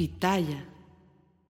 [0.00, 0.66] Pitaya.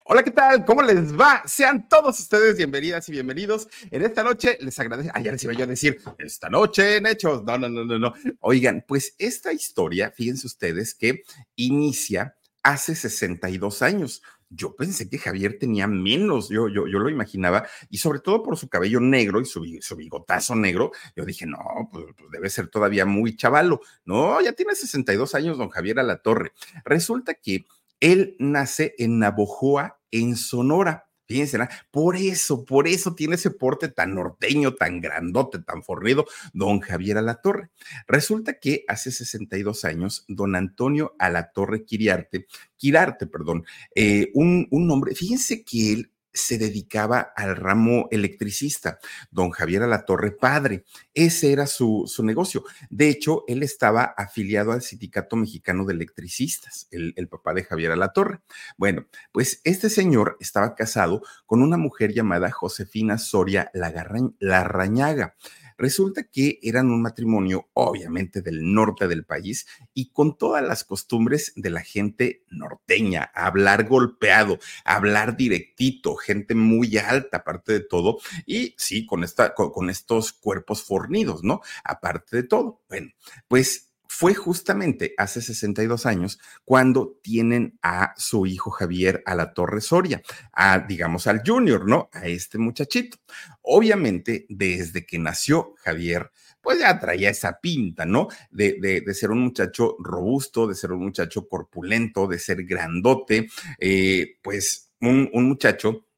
[0.07, 0.65] Hola, ¿qué tal?
[0.65, 1.43] ¿Cómo les va?
[1.45, 3.69] Sean todos ustedes bienvenidas y bienvenidos.
[3.91, 5.13] En esta noche les agradezco.
[5.15, 7.45] Ayer les iba yo a decir, esta noche en Hechos.
[7.45, 8.15] No, no, no, no, no.
[8.41, 11.25] Oigan, pues esta historia, fíjense ustedes que
[11.57, 14.23] inicia hace 62 años.
[14.49, 18.57] Yo pensé que Javier tenía menos, yo, yo, yo lo imaginaba, y sobre todo por
[18.57, 21.59] su cabello negro y su, su bigotazo negro, yo dije, no,
[21.93, 23.83] pues, pues, debe ser todavía muy chavalo.
[24.07, 26.53] No, ya tiene 62 años don Javier Alatorre.
[26.87, 27.67] Resulta que
[28.01, 31.09] él nace en Navojoa, en Sonora.
[31.27, 31.59] Fíjense,
[31.91, 36.25] por eso, por eso tiene ese porte tan norteño, tan grandote, tan fornido,
[36.55, 37.69] don Javier Alatorre.
[38.07, 42.47] Resulta que hace 62 años, don Antonio Alatorre Quiriarte,
[42.79, 48.99] Quirarte, perdón, eh, un, un hombre, fíjense que él se dedicaba al ramo electricista,
[49.31, 50.85] don Javier Alatorre Padre.
[51.15, 52.65] Ese era su, su, negocio.
[52.91, 57.93] De hecho, él estaba afiliado al Sindicato Mexicano de Electricistas, el, el papá de Javier
[57.93, 58.41] Alatorre.
[58.77, 65.35] Bueno, pues este señor estaba casado con una mujer llamada Josefina Soria Larrañaga.
[65.79, 71.53] Resulta que eran un matrimonio, obviamente, del norte del país y con todas las costumbres
[71.55, 78.75] de la gente norteña, hablar golpeado, hablar directito, gente muy alta, aparte de todo, y
[78.77, 81.61] sí, con, esta, con, estos cuerpos fornidos, ¿no?
[81.85, 82.83] Aparte de todo.
[82.89, 83.13] Bueno,
[83.47, 83.88] pues
[84.19, 90.23] fue justamente hace 62 años cuando tienen a su hijo Javier a la Torre Soria,
[90.53, 92.11] a, digamos, al junior, ¿no?
[92.13, 93.19] A este muchachito.
[93.63, 98.27] Obviamente, desde que nació Javier, pues ya traía esa pinta, ¿no?
[98.51, 104.39] De, de, ser un muchacho robusto, de ser un muchacho corpulento, de ser grandote, eh,
[104.43, 106.09] pues un, un muchacho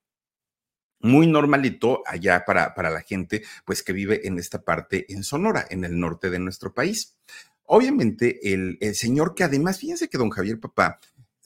[1.01, 5.67] muy normalito allá para, para la gente, pues que vive en esta parte en Sonora,
[5.69, 7.17] en el norte de nuestro país.
[7.73, 10.99] Obviamente, el, el, señor que además, fíjense que don Javier Papá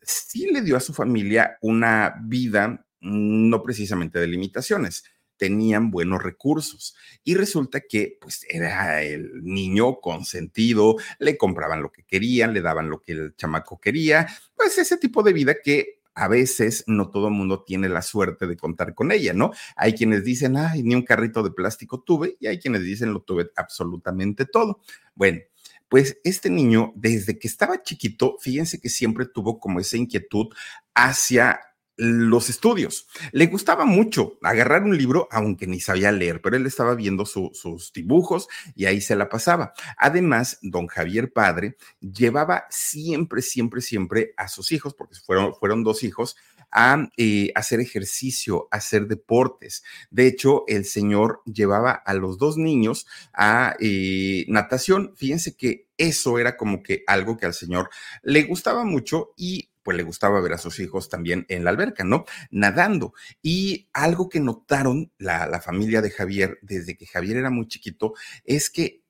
[0.02, 5.04] sí le dio a su familia una vida no precisamente de limitaciones,
[5.36, 12.04] tenían buenos recursos y resulta que pues era el niño consentido, le compraban lo que
[12.04, 16.28] querían, le daban lo que el chamaco quería, pues ese tipo de vida que a
[16.28, 19.50] veces no todo el mundo tiene la suerte de contar con ella, ¿no?
[19.76, 23.20] Hay quienes dicen, ay, ni un carrito de plástico tuve y hay quienes dicen, lo
[23.20, 24.80] tuve absolutamente todo.
[25.14, 25.40] Bueno,
[25.88, 30.48] pues este niño, desde que estaba chiquito, fíjense que siempre tuvo como esa inquietud
[30.94, 31.60] hacia
[31.96, 33.06] los estudios.
[33.32, 37.50] Le gustaba mucho agarrar un libro, aunque ni sabía leer, pero él estaba viendo su,
[37.54, 39.72] sus dibujos y ahí se la pasaba.
[39.96, 46.02] Además, don Javier Padre llevaba siempre, siempre, siempre a sus hijos, porque fueron, fueron dos
[46.02, 46.36] hijos,
[46.74, 49.84] a eh, hacer ejercicio, a hacer deportes.
[50.10, 55.14] De hecho, el señor llevaba a los dos niños a eh, natación.
[55.16, 57.88] Fíjense que eso era como que algo que al señor
[58.22, 62.04] le gustaba mucho y pues le gustaba ver a sus hijos también en la alberca,
[62.04, 62.24] ¿no?
[62.50, 63.12] Nadando.
[63.42, 68.14] Y algo que notaron la, la familia de Javier desde que Javier era muy chiquito
[68.44, 69.03] es que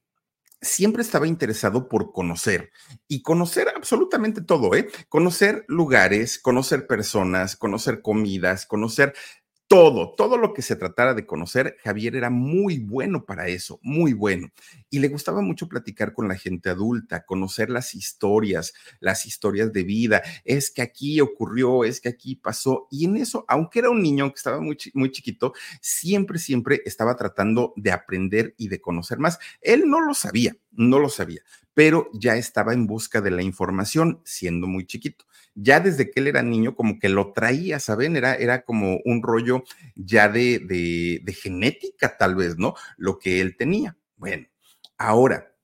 [0.65, 2.71] siempre estaba interesado por conocer
[3.07, 4.89] y conocer absolutamente todo, ¿eh?
[5.09, 9.15] Conocer lugares, conocer personas, conocer comidas, conocer
[9.67, 14.13] todo, todo lo que se tratara de conocer, Javier era muy bueno para eso, muy
[14.13, 14.49] bueno.
[14.91, 19.83] Y le gustaba mucho platicar con la gente adulta, conocer las historias, las historias de
[19.83, 20.23] vida.
[20.45, 22.87] Es que aquí ocurrió, es que aquí pasó.
[22.91, 27.17] Y en eso, aunque era un niño que estaba muy, muy chiquito, siempre, siempre estaba
[27.17, 29.39] tratando de aprender y de conocer más.
[29.61, 31.43] Él no lo sabía, no lo sabía,
[31.75, 35.25] pero ya estaba en busca de la información siendo muy chiquito
[35.55, 38.17] ya desde que él era niño, como que lo traía, ¿saben?
[38.17, 39.65] Era, era como un rollo
[39.95, 42.75] ya de, de, de genética, tal vez, ¿no?
[42.97, 43.97] Lo que él tenía.
[44.17, 44.47] Bueno,
[44.99, 45.55] ahora,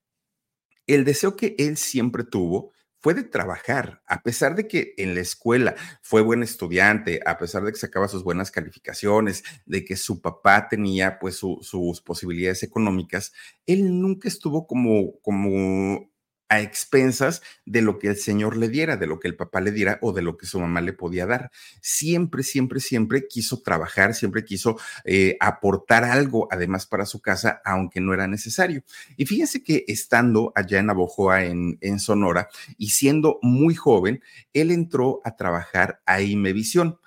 [0.87, 5.21] el deseo que él siempre tuvo fue de trabajar, a pesar de que en la
[5.21, 10.21] escuela fue buen estudiante, a pesar de que sacaba sus buenas calificaciones, de que su
[10.21, 13.33] papá tenía pues su, sus posibilidades económicas,
[13.67, 16.10] él nunca estuvo como, como
[16.51, 19.71] a expensas de lo que el Señor le diera, de lo que el papá le
[19.71, 21.51] diera o de lo que su mamá le podía dar.
[21.81, 28.01] Siempre, siempre, siempre quiso trabajar, siempre quiso eh, aportar algo además para su casa, aunque
[28.01, 28.83] no era necesario.
[29.17, 34.21] Y fíjense que estando allá en Abojoa, en, Sonora, y siendo muy joven,
[34.53, 36.99] él entró a trabajar a Imevisión.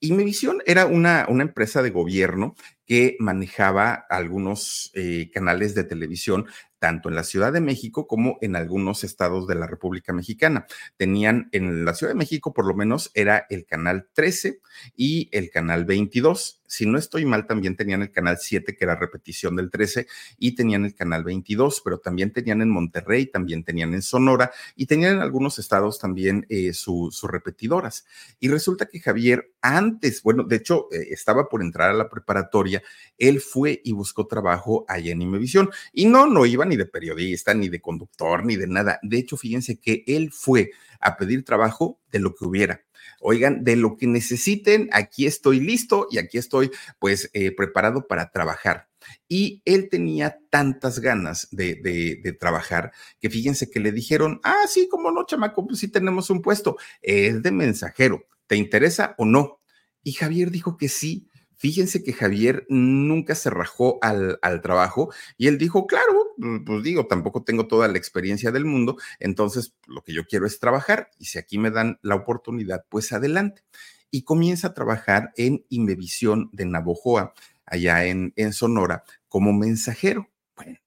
[0.00, 2.56] Imevisión era una, una empresa de gobierno
[2.86, 6.46] que manejaba algunos eh, canales de televisión
[6.78, 10.66] tanto en la Ciudad de México como en algunos estados de la República Mexicana.
[10.96, 14.60] Tenían en la Ciudad de México, por lo menos, era el canal 13
[14.96, 16.57] y el canal 22.
[16.68, 20.06] Si no estoy mal, también tenían el canal 7, que era repetición del 13,
[20.38, 24.86] y tenían el canal 22, pero también tenían en Monterrey, también tenían en Sonora y
[24.86, 28.06] tenían en algunos estados también eh, sus repetidoras.
[28.38, 32.82] Y resulta que Javier, antes, bueno, de hecho, eh, estaba por entrar a la preparatoria,
[33.16, 35.70] él fue y buscó trabajo allá en Imevisión.
[35.92, 39.00] Y no, no iban ni de periodista, ni de conductor, ni de nada.
[39.02, 40.70] De hecho, fíjense que él fue
[41.00, 42.84] a pedir trabajo de lo que hubiera.
[43.20, 48.30] Oigan, de lo que necesiten, aquí estoy listo y aquí estoy pues eh, preparado para
[48.30, 48.88] trabajar.
[49.26, 54.88] Y él tenía tantas ganas de, de, trabajar que fíjense que le dijeron, ah, sí,
[54.88, 59.60] como no, chamaco, pues sí tenemos un puesto, es de mensajero, ¿te interesa o no?
[60.02, 61.28] Y Javier dijo que sí,
[61.58, 67.08] Fíjense que Javier nunca se rajó al, trabajo y él dijo, claro, mm, pues digo,
[67.08, 71.24] tampoco tengo toda la experiencia del mundo, entonces lo que yo quiero es trabajar y
[71.24, 73.64] si aquí me dan la oportunidad, pues adelante.
[74.10, 77.34] Y comienza a trabajar en Imevisión de Navojoa,
[77.66, 80.30] allá en, en Sonora, como mensajero.
[80.54, 80.78] Bueno,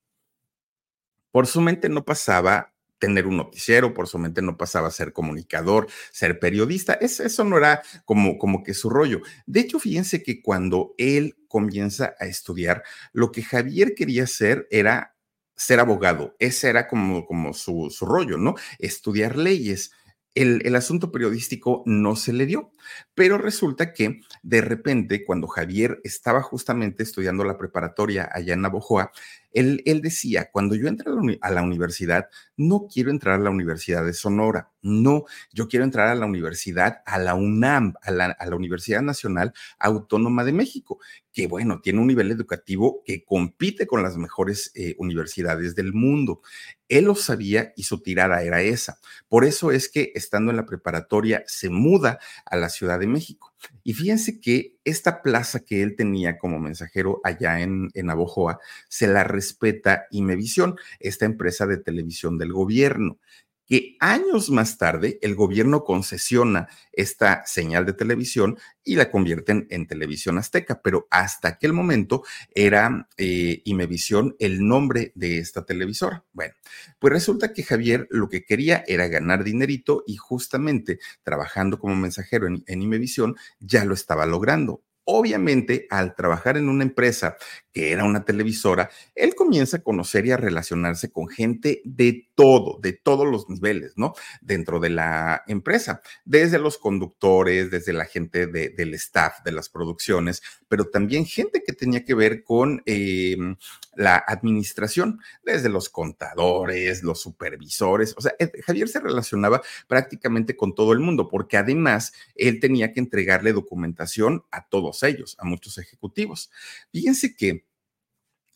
[1.31, 5.11] por su mente no pasaba tener un noticiero, por su mente no pasaba a ser
[5.11, 9.21] comunicador, ser periodista, eso, no era como, como que su rollo.
[9.47, 15.15] De hecho, fíjense que cuando él comienza a estudiar, lo que Javier quería hacer era
[15.55, 18.53] ser abogado, ese era como, como su, su rollo, ¿no?
[18.77, 19.91] Estudiar leyes.
[20.33, 22.71] El, el, asunto periodístico no se le dio,
[23.13, 29.11] pero resulta que de repente, cuando Javier estaba justamente estudiando la preparatoria allá en Navojoa,
[29.53, 31.09] él, decía, cuando yo entré
[31.41, 36.07] a la, universidad, no quiero entrar a la Universidad de Sonora, no, yo quiero entrar
[36.07, 40.99] a la universidad, a la UNAM, a la, Universidad Nacional Autónoma de México,
[41.33, 46.41] que bueno, tiene un nivel educativo que compite con las mejores eh, universidades del mundo.
[46.87, 48.99] Él lo sabía y su tirada era esa.
[49.27, 53.50] Por eso es que estando en la preparatoria se muda a la Ciudad de México.
[53.83, 58.59] Y fíjense que esta plaza que él tenía como mensajero allá en, en Abojoa
[58.89, 63.19] se la respeta Imevisión, esta empresa de televisión del gobierno
[63.71, 69.87] que años más tarde el gobierno concesiona esta señal de televisión y la convierten en
[69.87, 76.25] televisión azteca, pero hasta aquel momento era eh, Imevisión el nombre de esta televisora.
[76.33, 76.53] Bueno,
[76.99, 82.47] pues resulta que Javier lo que quería era ganar dinerito y justamente trabajando como mensajero
[82.47, 84.83] en, en Imevisión ya lo estaba logrando.
[85.03, 87.35] Obviamente, al trabajar en una empresa
[87.73, 92.79] que era una televisora, él comienza a conocer y a relacionarse con gente de todo,
[92.81, 94.15] de todos los niveles, ¿no?
[94.41, 100.41] Dentro de la empresa, desde los conductores, desde la gente del staff, de las producciones,
[100.67, 103.57] pero también gente que tenía que ver con em,
[103.95, 110.73] la administración, desde los contadores, los supervisores, o sea, eh, Javier se relacionaba prácticamente con
[110.73, 115.77] todo el mundo, porque además él tenía que entregarle documentación a todos ellos, a muchos
[115.77, 116.49] ejecutivos.
[116.91, 117.65] Fíjense que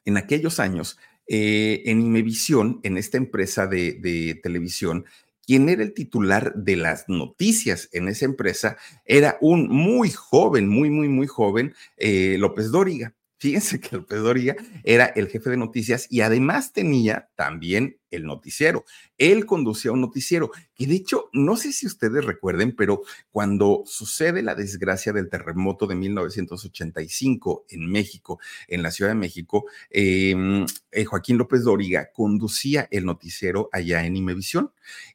[0.05, 5.05] en aquellos años, eh, en Imevisión, en esta empresa de, televisión,
[5.45, 10.89] quien era el titular de las noticias en esa empresa era un muy joven, muy,
[10.89, 13.13] muy, muy joven, eh, López Dóriga.
[13.37, 18.85] Fíjense que López Dóriga era el jefe de noticias y además tenía también el noticiero.
[19.17, 24.41] Él conducía un noticiero que de hecho, no sé si ustedes recuerden, pero cuando sucede
[24.41, 31.05] la desgracia del terremoto de 1985 en México, en la Ciudad de México, em, eh,
[31.05, 34.71] Joaquín López Dóriga conducía el noticiero allá en Imevisión.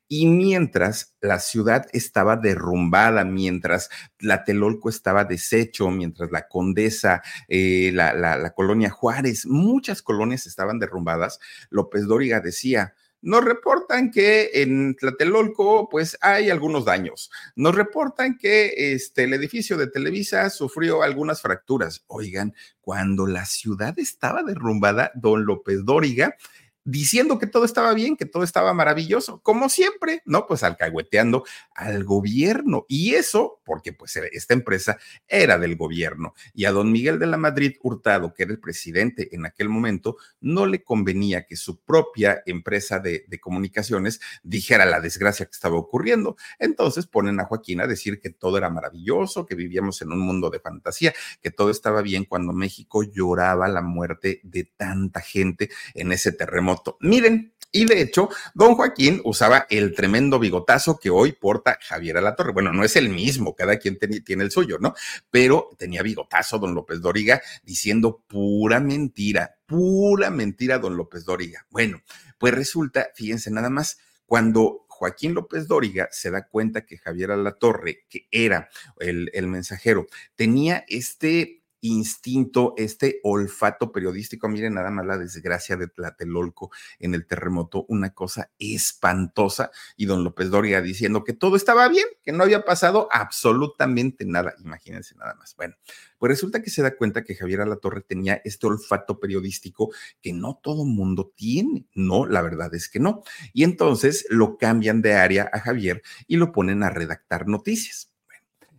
[0.08, 7.92] Y mientras la ciudad estaba derrumbada, mientras la Telolco estaba deshecho, mientras la Condesa, eh,
[7.94, 11.38] la, la colonia Juárez, muchas colonias estaban derrumbadas,
[11.70, 12.89] López Dóriga decía,
[13.22, 17.30] nos reportan que en Tlatelolco, pues hay algunos daños.
[17.54, 22.04] Nos reportan que este, el edificio de Televisa sufrió algunas fracturas.
[22.06, 26.36] Oigan, cuando la ciudad estaba derrumbada, don López Dóriga
[26.84, 30.46] diciendo que todo estaba bien, que todo estaba maravilloso, como siempre, ¿no?
[30.46, 31.44] Pues alcahueteando
[31.74, 32.86] al gobierno.
[32.88, 36.34] Y eso porque pues esta empresa era del gobierno.
[36.54, 40.16] Y a don Miguel de la Madrid Hurtado, que era el presidente en aquel momento,
[40.40, 45.76] no le convenía que su propia empresa de, de comunicaciones dijera la desgracia que estaba
[45.76, 46.36] ocurriendo.
[46.58, 50.50] Entonces ponen a Joaquín a decir que todo era maravilloso, que vivíamos en un mundo
[50.50, 56.12] de fantasía, que todo estaba bien cuando México lloraba la muerte de tanta gente en
[56.12, 61.78] ese terremoto Miren, y de hecho, don Joaquín usaba el tremendo bigotazo que hoy porta
[61.80, 62.52] Javier Alatorre.
[62.52, 64.94] Bueno, no es el mismo, cada quien tiene el suyo, ¿no?
[65.30, 71.64] Pero tenía bigotazo don López Doriga diciendo pura mentira, pura mentira don López Doriga.
[71.70, 72.02] Bueno,
[72.38, 78.04] pues resulta, fíjense nada más, cuando Joaquín López Dóriga se da cuenta que Javier Alatorre,
[78.08, 78.68] que era
[78.98, 84.48] el mensajero, tenía este instinto, este olfato periodístico.
[84.48, 89.70] Miren nada más la desgracia de Tlatelolco en el terremoto, una cosa espantosa.
[89.96, 94.54] Y don López Doria diciendo que todo estaba bien, que no había pasado absolutamente nada.
[94.62, 95.54] Imagínense nada más.
[95.56, 95.74] Bueno,
[96.18, 100.60] pues resulta que se da cuenta que Javier Alatorre tenía este olfato periodístico que no
[100.62, 101.86] todo mundo tiene.
[101.94, 103.22] No, la verdad es que no.
[103.52, 108.10] Y entonces lo cambian de área a Javier y lo ponen a redactar noticias.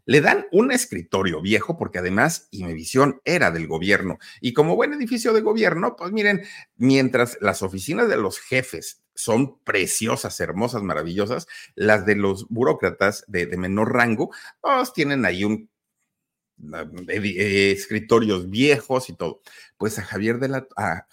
[0.05, 5.33] Le dan un escritorio viejo porque además Imevisión era del gobierno y como buen edificio
[5.33, 6.43] de gobierno, pues miren,
[6.77, 13.45] mientras las oficinas de los jefes son preciosas, hermosas, maravillosas, las de los burócratas de,
[13.57, 14.31] menor rango,
[14.61, 15.69] pues tienen ahí un
[17.07, 19.41] eh, escritorios viejos y todo.
[19.77, 21.07] Pues a Javier, de la, a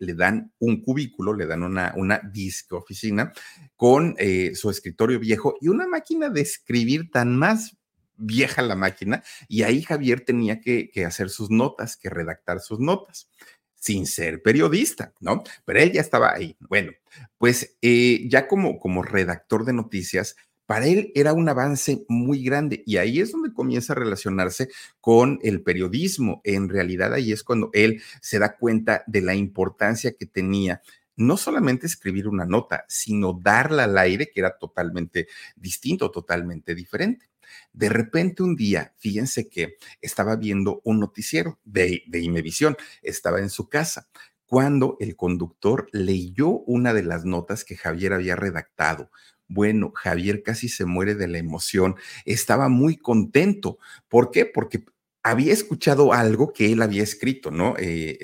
[0.00, 3.32] le dan un cubículo, le dan una, una disco oficina
[3.76, 7.76] con eh, su escritorio viejo y una máquina de escribir tan más
[8.16, 13.28] vieja la máquina y ahí Javier tenía que, hacer sus notas, que redactar sus notas
[13.74, 15.44] sin ser periodista, ¿no?
[15.64, 16.56] Pero él ya estaba ahí.
[16.60, 16.92] Bueno,
[17.38, 20.34] pues eh, ya como, como redactor de noticias,
[20.66, 24.68] para él era un avance muy grande y ahí es donde comienza a relacionarse
[25.00, 26.40] con el periodismo.
[26.42, 30.82] En realidad ahí es cuando él se da cuenta de la importancia que tenía
[31.16, 37.30] no solamente escribir una nota, sino darla al aire, que era totalmente distinto, totalmente diferente.
[37.72, 43.50] De repente un día, fíjense que estaba viendo un noticiero de, de Imevisión, estaba en
[43.50, 44.08] su casa,
[44.46, 49.10] cuando el conductor leyó una de las notas que Javier había redactado.
[49.48, 53.78] Bueno, Javier casi se muere de la emoción, estaba muy contento.
[54.08, 54.46] ¿Por qué?
[54.46, 54.84] Porque
[55.22, 57.74] había escuchado algo que él había escrito, ¿no?
[57.78, 58.18] Eh,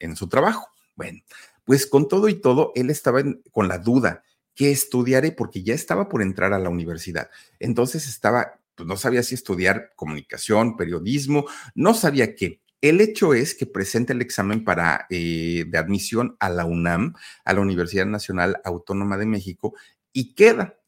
[0.00, 0.68] en, su trabajo.
[0.94, 1.20] Bueno,
[1.64, 4.22] pues con todo y todo, él estaba con la duda,
[4.54, 5.32] ¿qué estudiaré?
[5.32, 7.28] Porque ya estaba por entrar a la universidad.
[7.58, 12.60] Entonces estaba pues no sabía si estudiar comunicación, periodismo, no sabía qué.
[12.80, 17.14] El hecho es que presenta el examen para, eh, de admisión a la UNAM,
[17.44, 19.74] a la Universidad Nacional Autónoma de México,
[20.12, 20.78] y queda.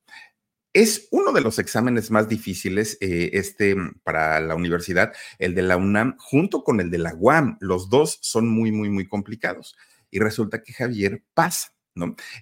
[0.74, 5.76] Es uno de los exámenes más difíciles eh, este, para la universidad, el de la
[5.76, 7.56] UNAM, junto con el de la UAM.
[7.60, 9.76] Los dos son muy, muy, muy complicados.
[10.10, 11.77] Y resulta que Javier pasa.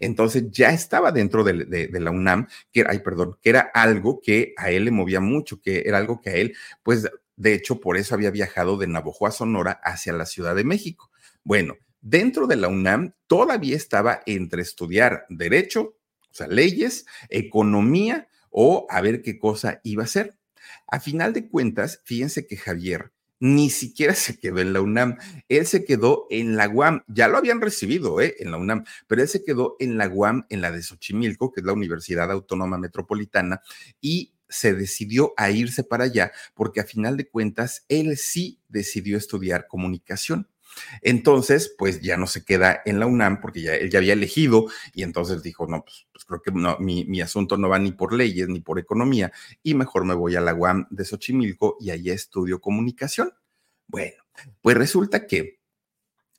[0.01, 4.71] Entonces ya estaba dentro de, la UNAM, que, ay, perdón, que era algo que a
[4.71, 8.15] él le movía mucho, que era algo que a él, pues, de hecho, por eso
[8.15, 11.11] había viajado de Navojoa, Sonora, hacia la Ciudad de México.
[11.45, 15.97] Bueno, dentro de la UNAM todavía estaba entre estudiar derecho,
[16.31, 20.39] o sea, leyes, economía o a ver qué cosa iba a hacer.
[20.87, 25.17] A final de cuentas, fíjense que Javier ni siquiera se quedó en la UNAM,
[25.49, 28.35] él se quedó en la UAM, ya lo habían recibido ¿eh?
[28.39, 31.61] en la UNAM, pero él se quedó en la UAM, en la de Xochimilco, que
[31.61, 33.61] es la Universidad Autónoma Metropolitana,
[34.01, 39.17] y se decidió a irse para allá porque a final de cuentas él sí decidió
[39.17, 40.49] estudiar comunicación.
[41.03, 44.67] Entonces, pues ya no se queda en la UNAM porque ya él ya había elegido
[44.95, 48.13] y entonces dijo, no, pues, pues creo que no, mi, asunto no va ni por
[48.13, 52.15] leyes ni por economía y mejor me voy a la UAM de Xochimilco y allá
[52.15, 53.33] estudio comunicación.
[53.87, 54.23] Bueno,
[54.63, 55.56] pues resulta que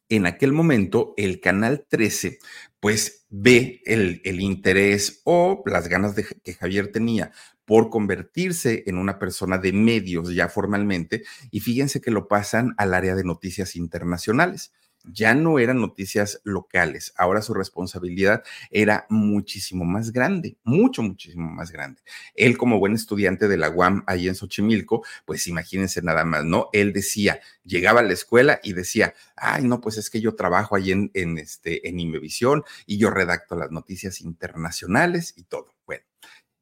[0.10, 2.40] en aquel momento el canal 13
[2.80, 7.32] pues ve el, el interés o las ganas de, que Javier tenía
[7.66, 12.94] por convertirse en una persona de medios ya formalmente y fíjense que lo pasan al
[12.94, 14.72] área de noticias internacionales.
[15.12, 21.72] Ya no eran noticias locales, ahora su responsabilidad era muchísimo más grande, mucho, muchísimo más
[21.72, 22.02] grande.
[22.36, 26.70] Él como buen estudiante de la UAM ahí en Xochimilco, pues imagínense nada más, ¿no?
[26.74, 30.76] Él decía, llegaba a la escuela y decía, ay, no, pues es que yo trabajo
[30.76, 35.76] ahí en, en, este, en Imevisión y yo redacto las noticias internacionales y todo.
[35.86, 36.04] Bueno,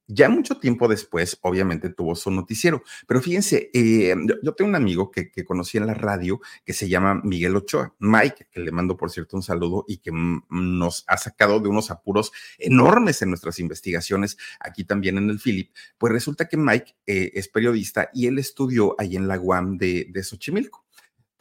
[0.07, 2.83] ya mucho tiempo después, obviamente, tuvo su noticiero.
[3.07, 7.21] Pero fíjense, eh, yo, tengo un amigo que, conocí en la radio que se llama
[7.23, 10.11] Miguel Ochoa, Mike, que le mando, por cierto, un saludo y que
[10.49, 15.71] nos ha sacado de unos apuros enormes en nuestras investigaciones aquí también en el Philip.
[15.97, 20.07] Pues resulta que Mike eh, es periodista y él estudió ahí en la UAM de,
[20.09, 20.84] de Xochimilco.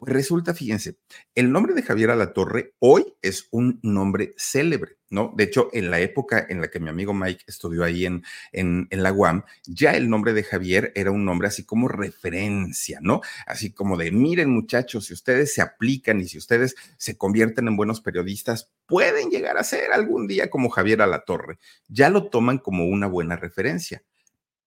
[0.05, 0.99] Resulta, fíjense,
[1.33, 5.33] el nombre de Javier Alatorre hoy es un nombre célebre, ¿no?
[5.35, 8.87] De hecho, en la época en la que mi amigo Mike estudió ahí en, en,
[8.91, 13.21] en, la UAM, ya el nombre de Javier era un nombre así como referencia, ¿no?
[13.47, 17.75] Así como de, miren muchachos, si ustedes se aplican y si ustedes se convierten en
[17.75, 21.57] buenos periodistas, pueden llegar a ser algún día como Javier Alatorre.
[21.87, 24.03] Ya lo toman como una buena referencia,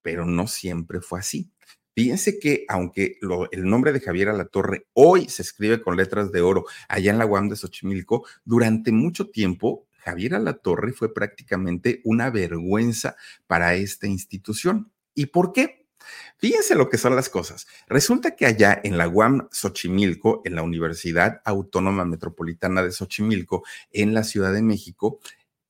[0.02, 1.52] pero no siempre fue así.
[1.98, 3.18] Fíjense que aunque
[3.50, 7.26] el nombre de Javier Alatorre hoy se escribe con letras de oro allá en la
[7.26, 13.16] UAM de Xochimilco, durante mucho tiempo Javier Alatorre fue prácticamente una vergüenza
[13.48, 14.92] para esta institución.
[15.12, 15.88] ¿Y por qué?
[16.36, 17.66] Fíjense lo que son las cosas.
[17.88, 24.14] Resulta que allá en la UAM Xochimilco, en la Universidad Autónoma Metropolitana de Xochimilco, en
[24.14, 25.18] la Ciudad de México,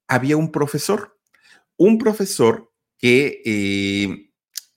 [0.06, 1.18] había un profesor,
[1.78, 4.27] un profesor que eh,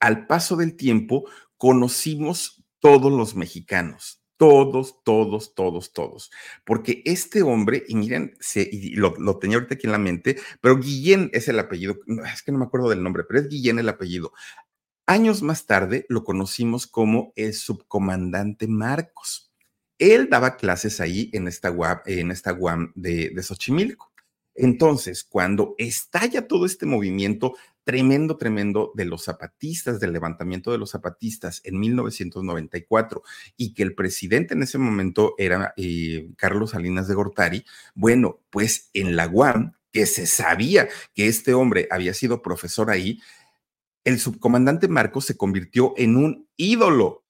[0.01, 6.31] al paso del tiempo conocimos todos los mexicanos, todos, todos, todos, todos.
[6.65, 11.29] Porque este hombre, y miren, se, lo, tenía ahorita aquí en la mente, pero Guillén
[11.31, 11.97] es el apellido,
[12.33, 14.33] es que no me acuerdo del nombre, pero es Guillén el apellido.
[15.05, 19.53] Años más tarde lo conocimos como el subcomandante Marcos.
[19.99, 24.11] Él daba clases ahí en esta UAM, en esta UAM de, de Xochimilco.
[24.55, 30.91] Entonces, cuando estalla todo este movimiento tremendo, tremendo de los zapatistas, del levantamiento de los
[30.91, 33.23] zapatistas en 1994
[33.57, 38.89] y que el presidente en ese momento era eh, Carlos Salinas de Gortari, bueno, pues
[38.93, 43.19] en la UAM, que se sabía que este hombre había sido profesor ahí,
[44.03, 47.23] el subcomandante Marcos se convirtió en un ídolo.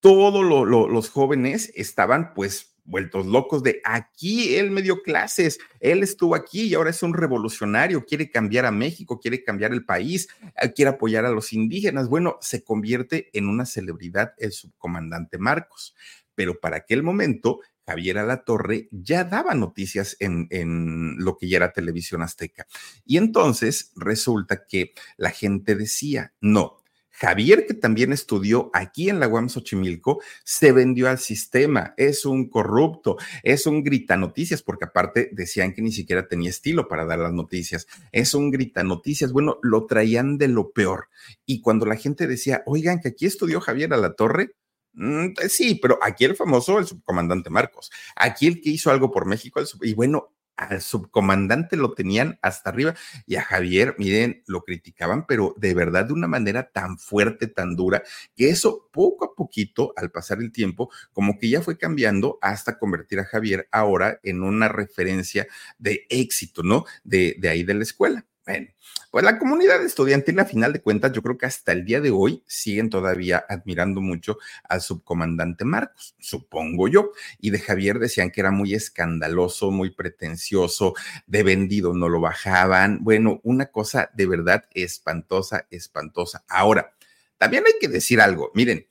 [0.00, 6.34] Todos los jóvenes estaban pues vueltos locos de aquí él me dio clases, él estuvo
[6.34, 10.28] aquí y ahora es un revolucionario, quiere cambiar a México, quiere cambiar el país,
[10.60, 12.08] eh, quiere apoyar a los indígenas.
[12.08, 15.94] Bueno, se convierte en una celebridad el subcomandante Marcos,
[16.34, 21.72] pero para aquel momento Javier Alatorre ya daba noticias en, en, lo que ya era
[21.72, 22.66] televisión azteca.
[23.04, 26.81] Y entonces resulta que la gente decía, no,
[27.12, 32.48] Javier, que también estudió aquí en la UAM Xochimilco, se vendió al sistema, es un
[32.48, 37.18] corrupto, es un grita noticias, porque aparte decían que ni siquiera tenía estilo para dar
[37.18, 41.08] las noticias, es un grita noticias, bueno, lo traían de lo peor.
[41.46, 44.54] Y cuando la gente decía, oigan, que aquí estudió Javier a la torre,
[44.94, 49.10] mm, pues sí, pero aquí el famoso, el subcomandante Marcos, aquí el que hizo algo
[49.10, 52.94] por México, y bueno, al subcomandante lo tenían hasta arriba
[53.26, 57.76] y a Javier, miren, lo criticaban, pero de verdad de una manera tan fuerte, tan
[57.76, 58.02] dura,
[58.36, 62.78] que eso poco a poquito, al pasar el tiempo, como que ya fue cambiando hasta
[62.78, 65.46] convertir a Javier ahora en una referencia
[65.78, 66.84] de éxito, ¿no?
[67.04, 68.26] De, de ahí de la escuela.
[68.44, 68.66] Bueno,
[69.12, 72.10] pues la comunidad estudiantil, a final de cuentas, yo creo que hasta el día de
[72.10, 77.12] hoy siguen todavía admirando mucho al subcomandante Marcos, supongo yo.
[77.38, 80.94] Y de Javier decían que era muy escandaloso, muy pretencioso,
[81.26, 83.04] de vendido no lo bajaban.
[83.04, 86.44] Bueno, una cosa de verdad espantosa, espantosa.
[86.48, 86.94] Ahora,
[87.38, 88.50] también hay que decir algo.
[88.54, 88.88] Miren,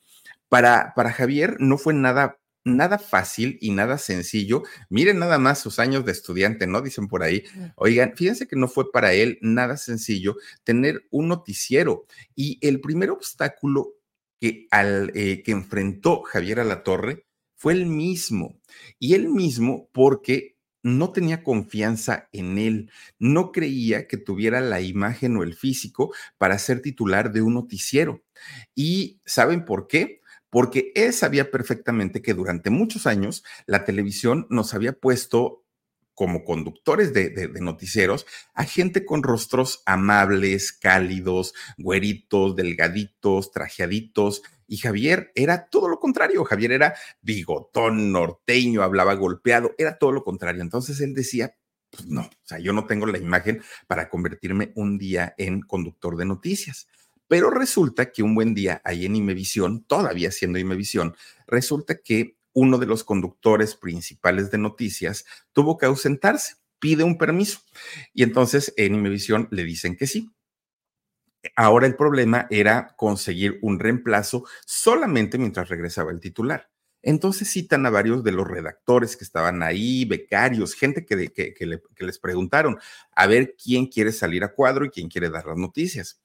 [0.48, 4.64] para, para Javier no fue nada nada fácil y nada sencillo.
[4.90, 6.82] Miren nada más sus años de estudiante, ¿no?
[6.82, 7.44] Dicen por ahí.
[7.76, 12.06] Oigan, fíjense que no fue para él nada sencillo tener un noticiero.
[12.36, 13.96] Y el primer obstáculo
[14.40, 18.60] que, al, eh, que enfrentó Javier a la Torre fue el mismo.
[19.00, 25.38] Y él mismo porque no tenía confianza en él, no creía que tuviera la imagen
[25.38, 28.24] o el físico para ser titular de un noticiero.
[28.74, 30.21] ¿Y saben por qué?
[30.52, 35.66] Porque él sabía perfectamente que durante muchos años la televisión nos había puesto
[36.14, 44.44] como conductores de, noticieros a gente con rostros amables, cálidos, güeritos, delgaditos, trajeaditos.
[44.68, 46.44] Y Javier era todo lo contrario.
[46.44, 50.62] Javier era bigotón, norteño, hablaba golpeado, era todo lo contrario.
[50.62, 51.56] Entonces él decía,
[51.90, 56.18] pues no, o sea, yo no tengo la imagen para convertirme un día en conductor
[56.18, 56.88] de noticias.
[57.32, 61.16] Pero resulta que un buen día ahí en Imevisión, todavía siendo Imevisión,
[61.48, 67.62] resulta que uno de los conductores principales de noticias tuvo que ausentarse, pide un permiso.
[68.14, 70.30] Y entonces en Imevisión le dicen que sí.
[71.56, 76.70] Ahora el problema era conseguir un reemplazo solamente mientras regresaba el titular.
[77.02, 82.06] Entonces citan a varios de los redactores que estaban ahí, becarios, gente que, que, que
[82.06, 82.78] les preguntaron
[83.16, 86.20] a ver quién quiere salir a cuadro y quién quiere dar las noticias.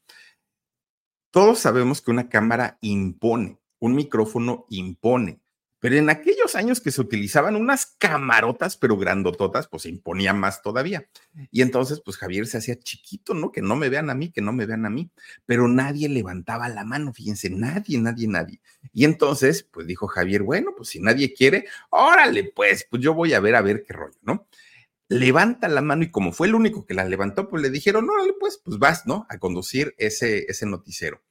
[1.30, 5.40] Todos sabemos que una cámara impone, un micrófono impone,
[5.78, 11.06] pero en aquellos años que se utilizaban unas camarotas, pero grandototas, pues imponía más todavía.
[11.50, 13.52] Y entonces, pues Javier se hacía chiquito, ¿no?
[13.52, 15.10] Que no me vean a mí, que no me vean a mí,
[15.44, 18.60] pero nadie levantaba la mano, fíjense, nadie, nadie, nadie.
[18.92, 23.34] Y entonces, pues dijo Javier, bueno, pues si nadie quiere, órale, pues, pues yo voy
[23.34, 24.48] a ver a ver qué rollo, ¿no?
[25.08, 28.32] Levanta la mano y como fue el único que la levantó, pues le dijeron, órale,
[28.40, 29.26] pues, pues vas, ¿no?
[29.28, 31.22] A conducir ese, ese noticiero.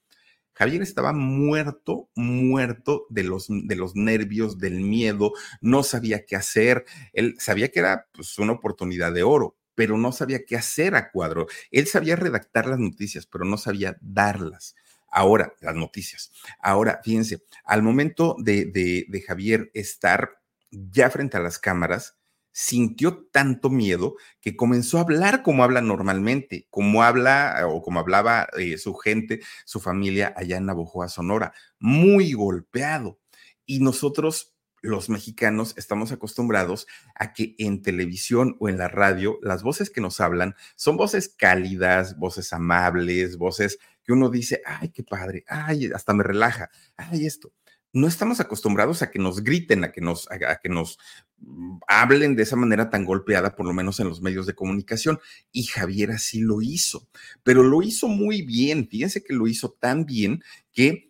[0.54, 6.86] Javier estaba muerto, muerto de los, de los nervios, del miedo, no sabía qué hacer.
[7.12, 11.12] Él sabía que era pues, una oportunidad de oro, pero no sabía qué hacer a
[11.12, 11.48] cuadro.
[11.72, 14.76] Él sabía redactar las noticias, pero no sabía darlas.
[15.12, 16.32] Ahora, las noticias.
[16.60, 22.18] Ahora, fíjense, al momento de, de, de Javier estar ya frente a las cámaras,
[22.56, 28.48] sintió tanto miedo que comenzó a hablar como habla normalmente, como habla o como hablaba
[28.58, 33.20] eh, su gente, su familia allá en Navojoa, Sonora, muy golpeado.
[33.66, 39.62] Y nosotros los mexicanos estamos acostumbrados a que en televisión o en la radio las
[39.62, 45.04] voces que nos hablan son voces cálidas, voces amables, voces que uno dice, ay, qué
[45.04, 47.52] padre, ay, hasta me relaja, ay, esto
[47.96, 51.00] no estamos acostumbrados a que nos griten, a que nos, a, que nos
[51.40, 55.18] mm, hablen de esa manera tan golpeada, por lo menos en los medios de comunicación.
[55.54, 57.08] Y Javier así lo hizo,
[57.42, 58.90] pero lo hizo muy bien.
[58.90, 61.08] Fíjense que lo hizo tan bien que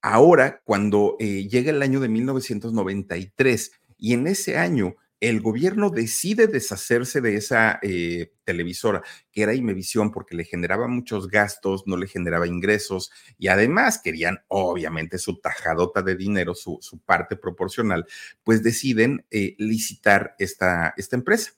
[0.00, 6.46] ahora, cuando eh, llega el año de 1993, y en ese año el gobierno decide
[6.46, 9.02] deshacerse de esa eh, televisora,
[9.32, 14.40] que era Imevisión, porque le generaba muchos gastos, no le generaba ingresos y además querían,
[14.48, 18.06] obviamente, su tajadota de dinero, su, parte proporcional,
[18.44, 21.52] pues deciden eh, licitar esta, esta empresa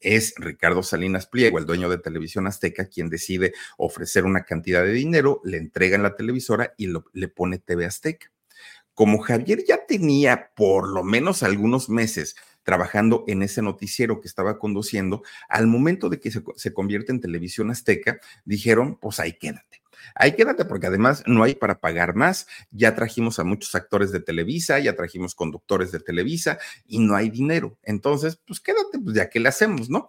[0.00, 4.92] es Ricardo Salinas Pliego, el dueño de Televisión Azteca, quien decide ofrecer una cantidad de
[4.92, 8.30] dinero, le entregan la televisora y le pone TV Azteca.
[8.94, 12.36] Como Javier ya tenía por lo menos algunos meses
[12.66, 17.70] trabajando en ese noticiero que estaba conduciendo, al momento de que se, convierte en televisión
[17.70, 19.82] azteca, dijeron, pues ahí quédate.
[20.16, 22.48] Ahí quédate porque además no hay para pagar más.
[22.72, 27.30] Ya trajimos a muchos actores de Televisa, ya trajimos conductores de Televisa y no hay
[27.30, 27.78] dinero.
[27.84, 30.08] Entonces, pues quédate, pues ya que le hacemos, ¿no?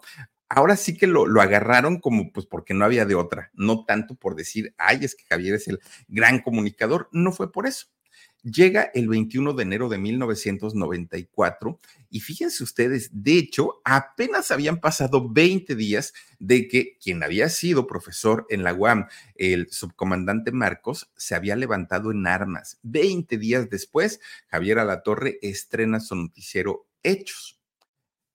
[0.50, 4.15] Ahora sí que lo, lo, agarraron como pues porque no había de otra, no tanto
[4.15, 7.88] por decir, ay, es que Javier es el gran comunicador, no fue por eso.
[8.49, 11.79] Llega el 21 de enero de 1994
[12.10, 17.88] y fíjense ustedes, de hecho, apenas habían pasado 20 días de que quien había sido
[17.88, 22.79] profesor en la UAM, el subcomandante Marcos, se había levantado en armas.
[22.83, 27.60] 20 días después, Javier Alatorre estrena su noticiero Hechos.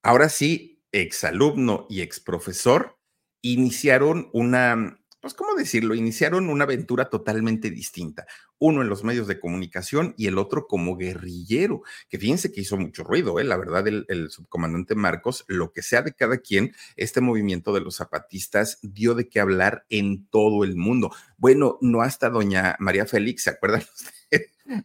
[0.03, 2.99] Ahora sí, exalumno y exprofesor
[3.41, 5.95] iniciaron una pues, ¿cómo decirlo?
[5.95, 8.27] Iniciaron una aventura totalmente distinta.
[8.65, 12.77] Uno en los medios de comunicación y el otro como guerrillero, que fíjense que hizo
[12.77, 13.45] mucho ruido, ¿eh?
[13.45, 17.97] La verdad, el, subcomandante Marcos, lo que sea de cada quien, este movimiento de los
[17.97, 21.11] zapatistas dio de qué hablar en todo el mundo.
[21.39, 24.13] Bueno, no hasta doña María Félix, ¿se acuerdan ustedes?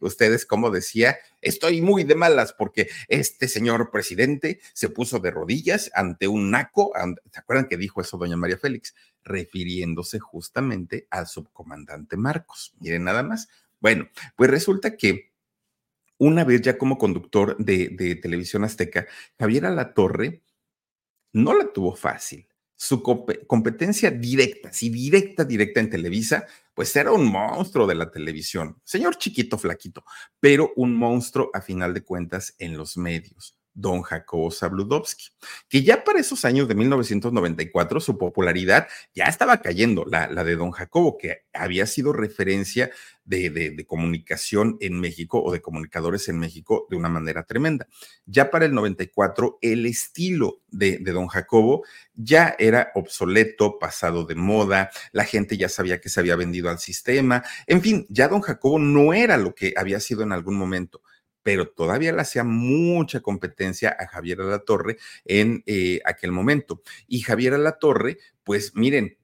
[0.02, 5.92] ustedes, como decía, estoy muy de malas porque este señor presidente se puso de rodillas
[5.94, 6.94] ante un naco.
[7.32, 8.96] ¿Se acuerdan que dijo eso doña María Félix?
[9.24, 12.74] Refiriéndose justamente al subcomandante Marcos.
[12.80, 13.50] Miren nada más.
[13.80, 15.34] Bueno, pues resulta que
[16.18, 19.08] una vez ya como conductor de, televisión azteca,
[19.40, 20.44] Javier Alatorre
[21.34, 27.26] no la tuvo fácil su competencia directa, sí, directa, directa en Televisa, pues era un
[27.26, 28.80] monstruo de la televisión.
[28.84, 30.04] Señor chiquito, flaquito,
[30.40, 35.28] pero un monstruo a final de cuentas en los medios don Jacobo Zabludovsky,
[35.70, 40.56] que ya para esos años de 1994 su popularidad ya estaba cayendo, la, la de
[40.56, 42.90] don Jacobo, que había sido referencia
[43.24, 47.88] de, de, comunicación en México o de comunicadores en México de una manera tremenda.
[48.26, 51.84] Ya para el 94, el estilo de, de don Jacobo
[52.16, 56.80] ya era obsoleto, pasado de moda, la gente ya sabía que se había vendido al
[56.80, 61.02] sistema, en fin, ya don Jacobo no era lo que había sido en algún momento
[61.48, 66.82] pero todavía le hacía mucha competencia a Javier Alatorre en eh, aquel momento.
[67.08, 69.18] Y Javier Alatorre, pues miren,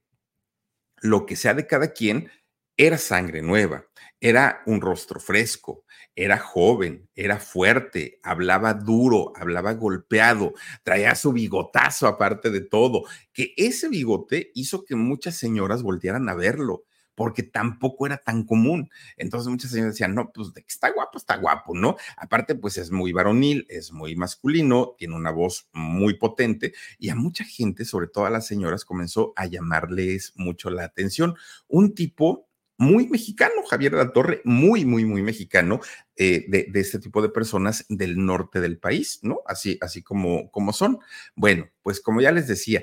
[1.01, 2.31] lo que sea de cada quien,
[2.77, 3.87] era sangre nueva,
[4.21, 5.83] era un rostro fresco,
[6.15, 13.53] era joven, era fuerte, hablaba duro, hablaba golpeado, traía su bigotazo aparte de todo, que
[13.57, 18.89] ese bigote hizo que muchas señoras voltearan a verlo porque tampoco era tan común.
[19.17, 21.95] Entonces muchas señoras decían, no, pues de que está guapo, está guapo, ¿no?
[22.17, 27.15] Aparte, pues es muy varonil, es muy masculino, tiene una voz muy potente y a
[27.15, 31.35] mucha gente, sobre todo a las señoras, comenzó a llamarles mucho la atención.
[31.67, 32.47] Un tipo
[32.77, 35.79] muy mexicano, Javier de la Torre, muy, muy, muy mexicano,
[36.15, 39.41] eh, de, de, este tipo de personas del norte del país, ¿no?
[39.45, 40.99] Así, así como, como son.
[41.35, 42.81] Bueno, pues como ya les decía,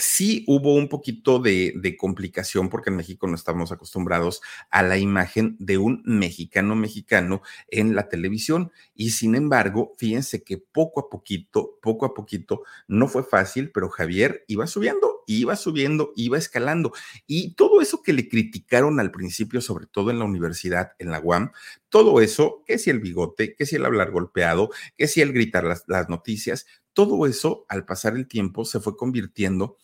[0.00, 5.56] sí hubo un poquito de, complicación porque en México no estamos acostumbrados a la imagen
[5.58, 8.72] de un mexicano mexicano en la televisión.
[8.94, 13.88] Y sin embargo, fíjense que poco a poquito, poco a poquito, no fue fácil, pero
[13.88, 16.92] Javier iba subiendo, iba subiendo, iba escalando.
[17.26, 21.20] Y todo eso que le criticaron al principio, sobre todo en la universidad, en la
[21.20, 21.52] UAM,
[21.88, 25.64] todo eso, que si el bigote, que si el hablar golpeado, que si el gritar
[25.64, 29.76] las, las noticias, todo eso al pasar el tiempo se fue convirtiendo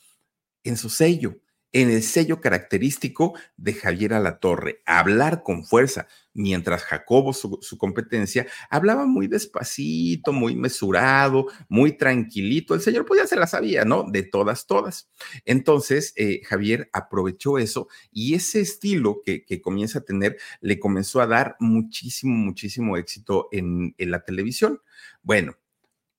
[0.68, 1.40] en su sello,
[1.72, 9.04] en el sello característico de Javier Alatorre, hablar con fuerza, mientras Jacobo, su, competencia, hablaba
[9.04, 12.74] muy despacito, muy mesurado, muy tranquilito.
[12.74, 14.04] El señor pues ya se la sabía, ¿no?
[14.10, 15.10] De todas, todas.
[15.44, 21.26] Entonces, eh, Javier aprovechó eso y ese estilo que, comienza a tener le comenzó a
[21.26, 24.80] dar muchísimo, muchísimo éxito en, en la televisión.
[25.22, 25.56] Bueno,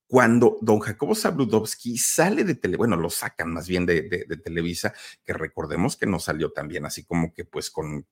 [0.08, 4.04] cuando don Jacobo Zabludovsky sale de tele, bueno, lo sacan más bien de,
[4.44, 4.94] Televisa,
[5.24, 8.08] que recordemos que no salió también así como que pues con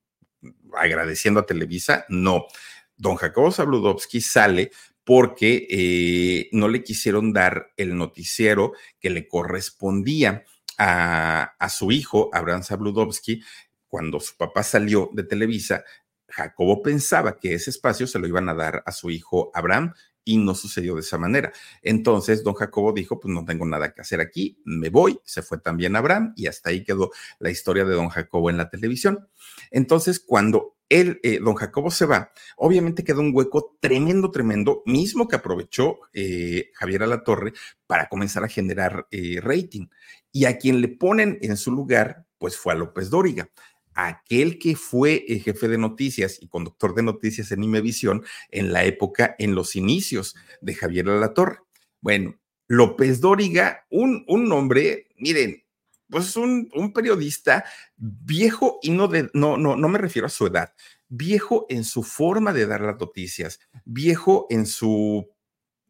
[0.74, 2.46] agradeciendo a Televisa, no.
[2.98, 4.72] Don Jacobo Zabludovsky sale
[5.04, 10.44] porque eh, no le quisieron dar el noticiero que le correspondía
[10.78, 13.42] a, a su hijo, Abraham Zabludovsky,
[13.88, 15.84] cuando su papá salió de Televisa,
[16.28, 19.94] Jacobo pensaba que ese espacio se lo iban a dar a su hijo Abraham
[20.26, 21.54] y no sucedió de esa manera.
[21.82, 25.60] Entonces, don Jacobo dijo, pues no tengo nada que hacer aquí, me voy, se fue
[25.60, 29.28] también Abraham y hasta ahí quedó la historia de don Jacobo en la televisión.
[29.72, 35.28] Entonces, cuando él, eh, don Jacobo se va, obviamente quedó un hueco tremendo, tremendo, mismo
[35.28, 37.54] que aprovechó eh, Javier Alatorre
[37.88, 39.88] para comenzar a generar eh, rating.
[40.32, 43.50] Y a quien le ponen en su lugar, pues fue a López Dóriga
[43.96, 48.84] aquel que fue el jefe de noticias y conductor de noticias en Imevisión en la
[48.84, 51.60] época, en los inicios de Javier Alatorre.
[52.02, 55.64] Bueno, López Dóriga, un, un hombre, miren,
[56.10, 60.46] pues un, un periodista viejo y no, de, no, no, no me refiero a su
[60.46, 60.74] edad,
[61.08, 65.35] viejo en su forma de dar las noticias, viejo en su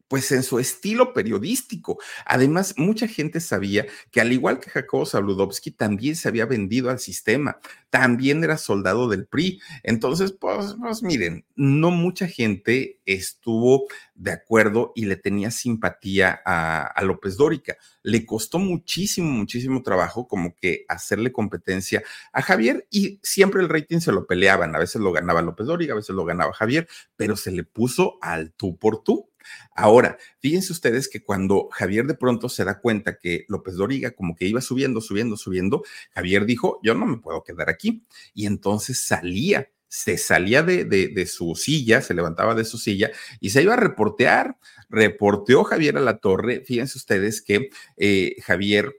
[0.08, 1.98] pues en su estilo periodístico.
[2.24, 6.98] Además, mucha gente sabía que al igual que Jacobo Zabludovsky, también se había vendido al
[6.98, 7.58] sistema,
[7.90, 9.60] también era soldado del PRI.
[9.82, 16.82] Entonces, pues, pues, miren, no mucha gente estuvo de acuerdo y le tenía simpatía a,
[16.82, 17.76] a López Dórica.
[18.02, 23.98] Le costó muchísimo, muchísimo trabajo como que hacerle competencia a Javier y siempre el rating
[23.98, 24.74] se lo peleaban.
[24.74, 28.18] A veces lo ganaba López Dóriga, a veces lo ganaba Javier, pero se le puso
[28.20, 29.30] al tú por tú.
[29.74, 34.34] Ahora, fíjense ustedes que cuando Javier de pronto se da cuenta que López Doriga como
[34.34, 35.82] que iba subiendo, subiendo, subiendo,
[36.14, 38.04] Javier dijo, yo no me puedo quedar aquí.
[38.34, 43.50] Y entonces salía se salía de, de, su silla, se levantaba de su silla y
[43.50, 44.58] se iba a reportear.
[44.88, 46.62] Reporteó Javier a la torre.
[46.66, 48.94] Fíjense ustedes que eh, Javier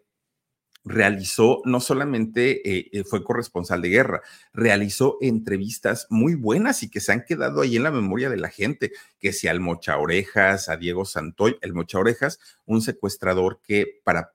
[0.88, 4.21] realizó, no solamente eh, eh, fue corresponsal de guerra,
[4.54, 8.50] realizó entrevistas muy buenas y que se han quedado ahí en la memoria de la
[8.50, 14.02] gente, que si al Mocha Orejas, a Diego Santoy, el Mocha Orejas, un secuestrador que
[14.04, 14.34] para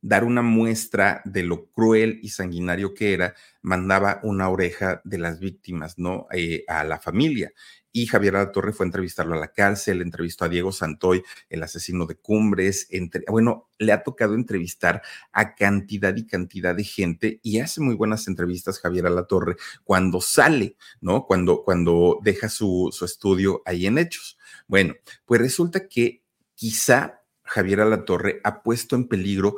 [0.00, 5.38] dar una muestra de lo cruel y sanguinario que era, mandaba una oreja de las
[5.38, 6.26] víctimas, ¿no?
[6.32, 7.52] Eh, a la familia
[7.92, 12.06] y Javier Torre fue a entrevistarlo a la cárcel, entrevistó a Diego Santoy, el asesino
[12.06, 15.02] de Cumbres, entre, bueno, le ha tocado entrevistar
[15.32, 20.76] a cantidad y cantidad de gente y hace muy buenas entrevistas Javier Torre cuando sale,
[21.00, 21.26] ¿no?
[21.26, 24.38] Cuando, cuando deja su, su estudio ahí en Hechos.
[24.66, 24.94] Bueno,
[25.26, 26.22] pues resulta que
[26.54, 29.56] quizá Javier Torre ha puesto en peligro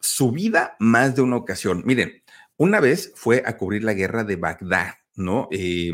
[0.00, 1.82] su vida más de una ocasión.
[1.86, 2.22] Miren,
[2.56, 5.48] una vez fue a cubrir la guerra de Bagdad, ¿no?
[5.50, 5.92] Eh,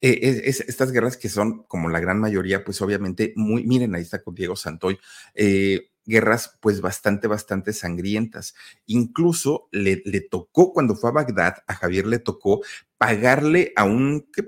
[0.00, 4.02] eh, es, estas guerras que son, como la gran mayoría, pues obviamente muy, miren, ahí
[4.02, 4.98] está con Diego Santoy,
[5.34, 8.54] eh, guerras pues bastante, bastante sangrientas.
[8.86, 12.62] Incluso le, le, tocó, cuando fue a Bagdad, a Javier le tocó
[12.96, 14.44] pagarle a un, que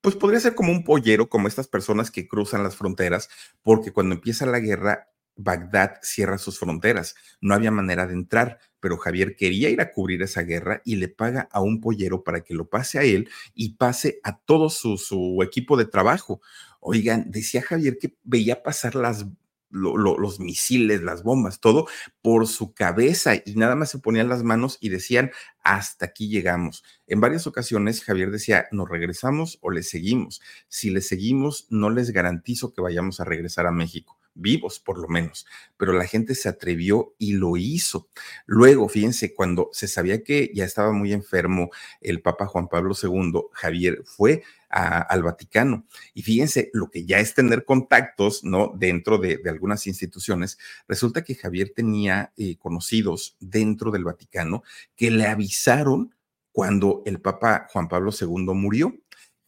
[0.00, 3.28] pues podría ser como un pollero, como estas personas que cruzan las fronteras,
[3.62, 8.98] porque cuando empieza la guerra, Bagdad cierra sus fronteras, no había manera de entrar, pero
[8.98, 12.52] Javier quería ir a cubrir esa guerra y le paga a un pollero para que
[12.52, 16.40] lo pase a él y pase a todo su, equipo de trabajo.
[16.80, 19.24] Oigan, decía Javier que veía pasar las
[19.70, 21.86] los misiles, las bombas, todo
[22.20, 25.30] por su cabeza y nada más se ponían las manos y decían,
[25.62, 26.84] hasta aquí llegamos.
[27.06, 30.42] En varias ocasiones Javier decía, nos regresamos o le seguimos.
[30.68, 35.08] Si le seguimos, no les garantizo que vayamos a regresar a México vivos por lo
[35.08, 38.08] menos, pero la gente se atrevió y lo hizo.
[38.46, 43.48] Luego, fíjense, cuando se sabía que ya estaba muy enfermo el Papa Juan Pablo II,
[43.52, 44.42] Javier fue
[44.72, 45.86] al Vaticano.
[46.14, 48.72] Y fíjense, lo que ya es tener contactos, ¿no?
[48.74, 54.62] Dentro de, algunas instituciones, resulta que Javier tenía eh, conocidos dentro del Vaticano
[54.96, 56.14] que le avisaron
[56.52, 58.94] cuando el Papa Juan Pablo II murió.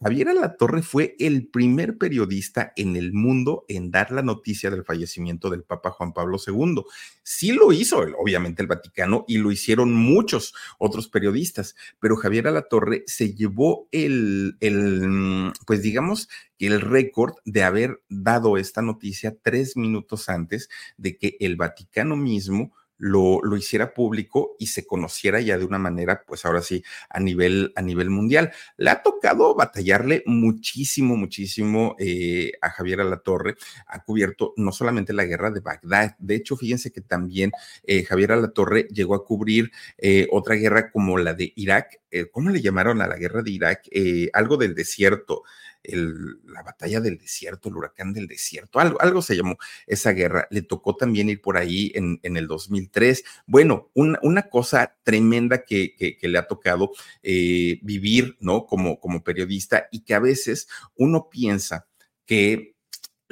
[0.05, 5.49] Javier Alatorre fue el primer periodista en el mundo en dar la noticia del fallecimiento
[5.49, 6.83] del Papa Juan Pablo II.
[7.23, 13.05] Sí lo hizo, obviamente, el Vaticano y lo hicieron muchos otros periodistas, pero Javier Alatorre
[13.07, 16.29] se llevó el, el pues digamos,
[16.67, 22.73] el récord de haber dado esta noticia tres minutos antes de que el Vaticano mismo
[22.99, 27.21] lo, lo, hiciera público y se conociera ya de una manera, pues ahora sí, a
[27.21, 28.53] nivel, a nivel mundial.
[28.77, 33.57] Le ha tocado batallarle muchísimo, muchísimo eh, a Javier Alatorre.
[33.87, 37.53] Ha cubierto no solamente la guerra de Bagdad, de hecho, fíjense que también
[37.85, 42.01] eh, Javier Alatorre llegó a cubrir eh, otra guerra como la de Irak.
[42.31, 43.89] ¿Cómo le llamaron a la guerra de Irak?
[44.33, 45.43] algo del desierto
[45.85, 50.47] la batalla del desierto, el huracán del desierto, algo, algo se llamó esa guerra.
[50.51, 53.25] Le tocó también ir por ahí en, en el 2003.
[53.47, 56.93] Bueno, una cosa tremenda que, que, le ha tocado
[57.23, 58.67] eh, vivir, ¿no?
[58.67, 61.87] Como, como periodista y que a veces uno piensa
[62.27, 62.74] que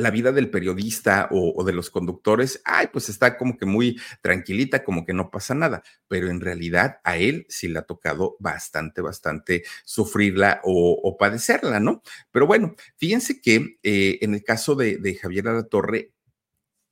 [0.03, 4.85] la vida del periodista o, de los conductores, ay, pues está como que muy tranquilita,
[4.85, 9.01] como que no pasa nada, pero en realidad a él sí le ha tocado bastante,
[9.01, 12.03] bastante sufrirla o, padecerla, ¿no?
[12.31, 16.13] Pero bueno, fíjense que eh, en el caso de, de Javier Torre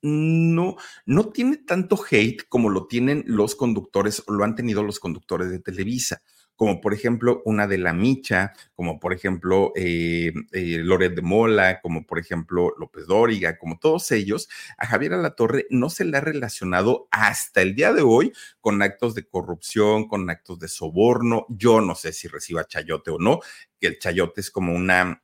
[0.01, 4.99] no, no tiene tanto hate como lo tienen los conductores o lo han tenido los
[4.99, 6.21] conductores de Televisa
[6.61, 11.81] como por ejemplo una de la Micha, como por ejemplo eh, eh, Loret de Mola,
[11.81, 14.47] como por ejemplo López Dóriga, como todos ellos,
[14.77, 19.15] a Javier Alatorre no se le ha relacionado hasta el día de hoy con actos
[19.15, 21.47] de corrupción, con actos de soborno.
[21.49, 23.39] Yo no sé si reciba chayote o no,
[23.79, 25.23] que el chayote es como una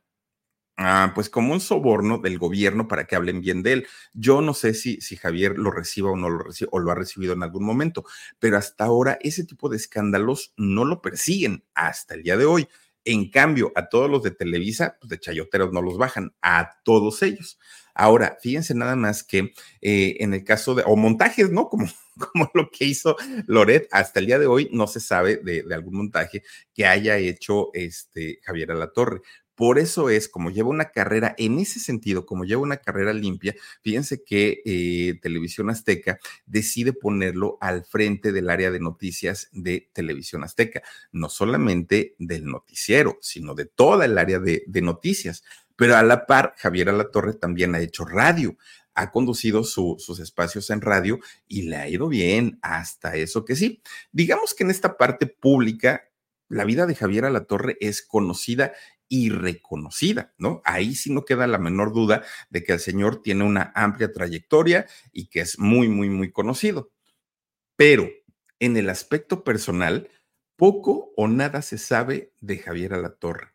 [0.80, 3.86] Ah, pues como un soborno del gobierno para que hablen bien de él.
[4.12, 6.94] Yo no sé si, si Javier lo reciba o no lo reciba o lo ha
[6.94, 8.04] recibido en algún momento,
[8.38, 12.68] pero hasta ahora ese tipo de escándalos no lo persiguen hasta el día de hoy.
[13.04, 17.22] En cambio, a todos los de Televisa, pues de chayoteros no los bajan, a todos
[17.22, 17.58] ellos.
[17.94, 21.68] Ahora, fíjense nada más que eh, en el caso de, o montajes, ¿no?
[21.68, 21.86] Como,
[22.32, 25.74] como lo que hizo Loret, hasta el día de hoy no se sabe de, de
[25.74, 29.22] algún montaje que haya hecho este Javier Alatorre.
[29.58, 33.56] Por eso es, como lleva una carrera, en ese sentido, como lleva una carrera limpia,
[33.82, 40.44] fíjense que eh, Televisión Azteca decide ponerlo al frente del área de noticias de Televisión
[40.44, 45.42] Azteca, no solamente del noticiero, sino de toda el área de, noticias.
[45.74, 48.56] Pero a la par, Javier Alatorre también ha hecho radio
[48.94, 53.80] ha conducido sus espacios en radio y le ha ido bien hasta eso que sí.
[54.10, 56.08] Digamos que en esta parte pública,
[56.48, 58.72] la vida de Javier Alatorre es conocida
[59.08, 60.60] y reconocida, ¿no?
[60.64, 64.86] Ahí sí no queda la menor duda de que el señor tiene una amplia trayectoria
[65.12, 66.92] y que es muy, muy, muy conocido.
[67.76, 68.08] Pero
[68.58, 70.10] en el aspecto personal,
[70.56, 73.52] poco o nada se sabe de Javier Alatorre.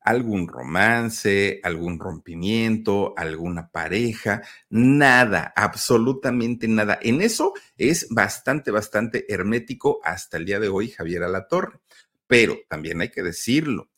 [0.00, 6.98] Algún romance, algún rompimiento, alguna pareja, nada, absolutamente nada.
[7.00, 11.78] En eso es bastante, bastante hermético hasta el día de hoy Javier Alatorre.
[12.26, 13.91] Pero también hay que decirlo,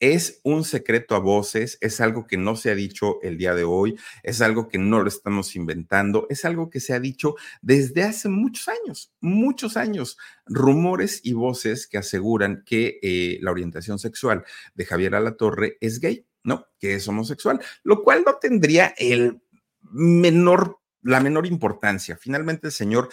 [0.00, 3.64] es un secreto a voces, es algo que no se ha dicho el día de
[3.64, 8.04] hoy, es algo que no lo estamos inventando, es algo que se ha dicho desde
[8.04, 10.16] hace muchos años, muchos años.
[10.46, 16.26] Rumores y voces que aseguran que eh, la orientación sexual de Javier Alatorre es gay,
[16.44, 16.66] ¿no?
[16.78, 19.40] Que es homosexual, lo cual no tendría el
[19.82, 22.16] menor, la menor importancia.
[22.16, 23.08] Finalmente el señor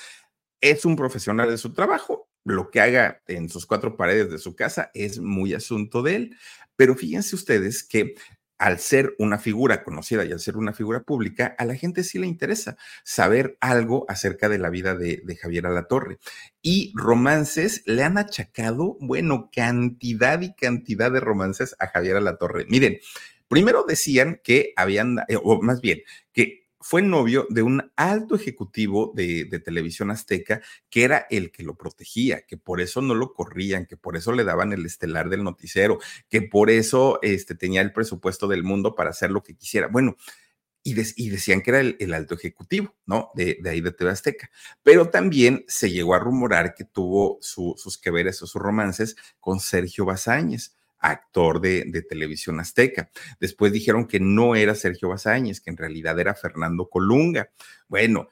[0.61, 4.55] es un profesional de su trabajo, lo que haga en sus cuatro paredes de su
[4.55, 6.37] casa es muy asunto de él.
[6.77, 8.15] Pero fíjense ustedes que
[8.57, 12.19] al ser una figura conocida y al ser una figura pública, a la gente sí
[12.19, 16.19] le interesa saber algo acerca de la vida de, de Javier Alatorre.
[16.61, 22.65] Y romances le han achacado, bueno, cantidad y cantidad de romances a Javier Alatorre.
[22.69, 22.99] Miren,
[23.47, 29.11] primero decían que habían, eh, o más bien, que fue novio de un alto ejecutivo
[29.15, 33.87] de, televisión azteca que era el que lo protegía, que por eso no lo corrían,
[33.87, 35.97] que por eso le daban el estelar del noticiero,
[36.29, 39.87] que por eso este, tenía el presupuesto del mundo para hacer lo que quisiera.
[39.87, 40.15] Bueno,
[40.83, 43.31] y, decían que era el, alto ejecutivo, ¿no?
[43.33, 44.51] De, ahí de TV Azteca.
[44.83, 49.59] Pero también se llegó a rumorar que tuvo sus que veres o sus romances con
[49.59, 53.09] Sergio Bazáñez actor de, de, televisión azteca.
[53.39, 57.51] Después dijeron que no era Sergio Bazáñez, que en realidad era Fernando Colunga.
[57.87, 58.29] Bueno,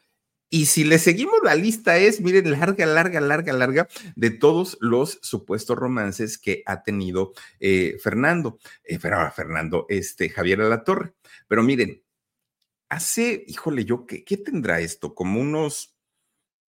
[0.53, 5.17] y si le seguimos la lista es, miren, larga, larga, larga, larga, de todos los
[5.23, 11.15] supuestos romances que ha tenido eh, Fernando, eh, Fernando, este, Javier Alatorre.
[11.47, 12.03] Pero miren,
[12.87, 15.15] hace, híjole, yo, ¿qué, ¿qué tendrá esto?
[15.15, 15.97] Como unos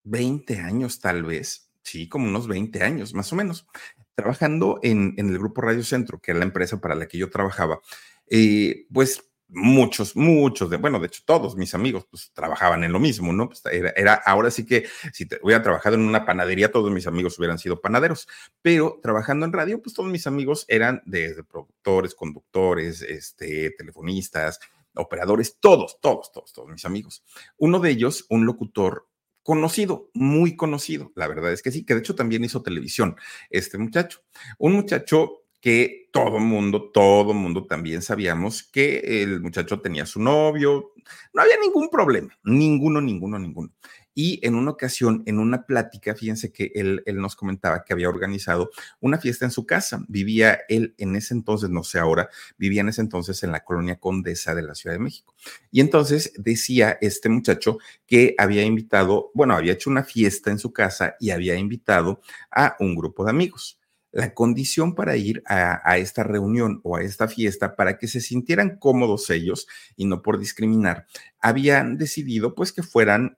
[0.05, 3.67] 20 años tal vez, sí, como unos 20 años más o menos,
[4.15, 7.29] trabajando en, en el Grupo Radio Centro, que era la empresa para la que yo
[7.29, 7.81] trabajaba,
[8.27, 12.99] eh, pues muchos, muchos, de, bueno, de hecho todos mis amigos pues trabajaban en lo
[12.99, 13.47] mismo, ¿no?
[13.47, 17.07] Pues, era, era, ahora sí que si te, hubiera trabajado en una panadería, todos mis
[17.07, 18.27] amigos hubieran sido panaderos,
[18.61, 24.59] pero trabajando en radio, pues todos mis amigos eran desde productores, conductores, este, telefonistas,
[24.95, 27.23] operadores, todos, todos, todos, todos mis amigos.
[27.57, 29.07] Uno de ellos, un locutor
[29.45, 33.15] conocido, muy conocido, la verdad es que sí, que de hecho también hizo televisión,
[33.51, 34.21] este muchacho,
[34.57, 40.93] un muchacho que todo mundo, todo mundo también sabíamos que el muchacho tenía su novio,
[41.31, 43.69] no había ningún problema, ninguno, ninguno, ninguno.
[44.15, 48.09] Y en una ocasión, en una plática, fíjense que él, él, nos comentaba que había
[48.09, 50.03] organizado una fiesta en su casa.
[50.07, 53.99] Vivía él en ese entonces, no sé ahora, vivía en ese entonces en la colonia
[53.99, 55.35] Condesa de la Ciudad de México.
[55.69, 60.71] Y entonces decía este muchacho que había invitado, bueno, había hecho una fiesta en su
[60.71, 63.79] casa y había invitado a un grupo de amigos
[64.15, 68.77] la condición para ir a, esta reunión o a esta fiesta para que se sintieran
[68.77, 71.05] cómodos ellos y no por discriminar,
[71.41, 73.37] habían decidido pues que fueran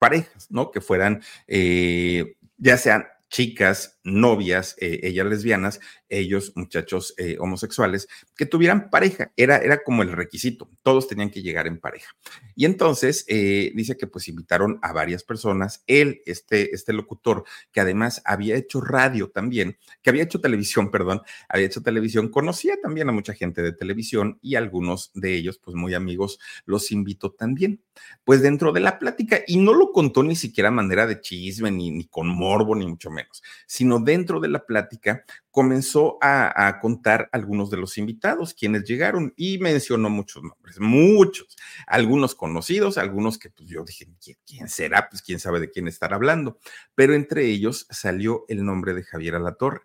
[0.00, 0.72] parejas, ¿no?
[0.72, 8.44] Que fueran eh, ya sean chicas, novias, eh, ellas lesbianas, ellos muchachos eh, homosexuales, que
[8.44, 9.32] tuvieran pareja.
[9.36, 10.68] Era, era como el requisito.
[10.82, 12.10] Todos tenían que llegar en pareja.
[12.54, 15.84] Y entonces eh, dice que pues invitaron a varias personas.
[15.86, 21.22] Él, este, este locutor, que además había hecho radio también, que había hecho televisión, perdón,
[21.48, 25.76] había hecho televisión, conocía también a mucha gente de televisión y algunos de ellos, pues
[25.76, 27.82] muy amigos, los invitó también.
[28.24, 31.90] Pues dentro de la plática, y no lo contó ni siquiera manera de chisme, ni,
[31.90, 33.19] ni con morbo, ni mucho menos,
[33.66, 39.58] sino dentro de la plática comenzó a, contar algunos de los invitados, quienes llegaron y
[39.58, 41.56] mencionó muchos nombres, muchos,
[41.86, 44.06] algunos conocidos, algunos que pues yo dije,
[44.46, 45.08] ¿quién, será?
[45.08, 46.58] Pues quién sabe de quién estar hablando,
[46.94, 49.82] pero entre ellos salió el nombre de Javier Alatorre.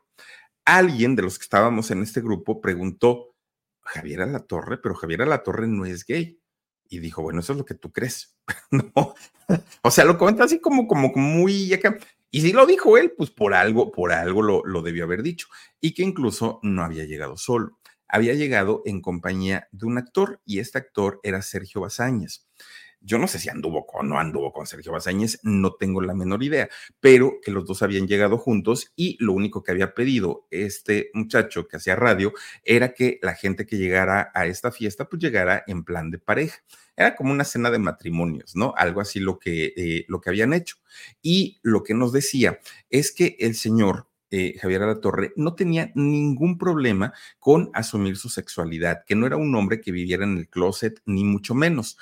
[0.66, 3.36] Alguien de los que estábamos en este grupo preguntó,
[3.86, 6.40] Javier Alatorre, pero Javier Alatorre no es gay.
[6.88, 8.36] Y dijo, bueno, eso es lo que tú crees.
[8.72, 9.16] no.
[9.82, 11.74] O sea, lo comenta así como, como, muy.
[12.36, 15.48] Y si lo dijo él, pues por algo, por algo lo, lo debió haber dicho.
[15.80, 17.80] Y que incluso no había llegado solo.
[18.10, 22.46] Había llegado en compañía de un actor y este actor era Sergio Bazáñez.
[23.00, 26.14] Yo no sé si anduvo con o no anduvo con Sergio Bazáñez, no tengo la
[26.14, 26.68] menor idea,
[27.00, 31.70] pero que los dos habían llegado juntos y lo único que había pedido este muchacho
[31.70, 32.34] que hacía radio
[32.66, 36.58] era que la gente que llegara a esta fiesta pues llegara en plan de pareja.
[36.98, 38.74] Era como una cena de matrimonios, ¿no?
[38.78, 40.78] Algo así lo que, eh, lo que habían hecho.
[41.22, 46.58] Y lo que nos decía es que el señor eh, Javier Alatorre no tenía ningún
[46.58, 51.02] problema con asumir su sexualidad, que no era un hombre que viviera en el closet,
[51.06, 51.98] ni mucho menos.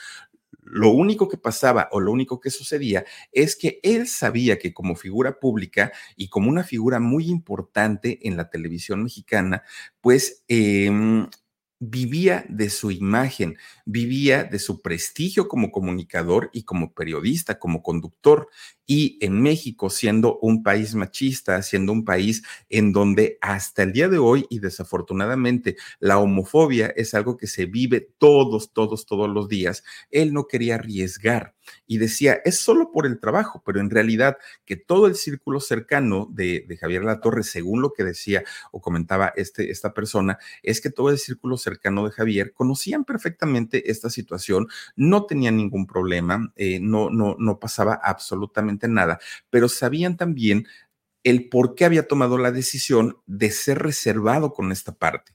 [0.61, 4.95] Lo único que pasaba o lo único que sucedía es que él sabía que como
[4.95, 9.63] figura pública y como una figura muy importante en la televisión mexicana,
[10.01, 10.89] pues eh,
[11.89, 18.49] vivía de su imagen, vivía de su prestigio como comunicador y como periodista, como conductor.
[18.85, 24.09] Y en México, siendo un país machista, siendo un país en donde hasta el día
[24.09, 29.47] de hoy y desafortunadamente la homofobia es algo que se vive todos, todos, todos los
[29.47, 31.55] días, él no quería arriesgar
[31.87, 36.27] y decía, es solo por el trabajo, pero en realidad que todo el círculo cercano
[36.31, 40.89] de, de Javier Latorre, según lo que decía o comentaba este, esta persona, es que
[40.89, 46.79] todo el círculo cercano de Javier conocían perfectamente esta situación, no tenían ningún problema, eh,
[46.79, 49.19] no, no, no pasaba absolutamente nada,
[49.49, 50.67] pero sabían también
[51.23, 55.33] el por qué había tomado la decisión de ser reservado con esta parte.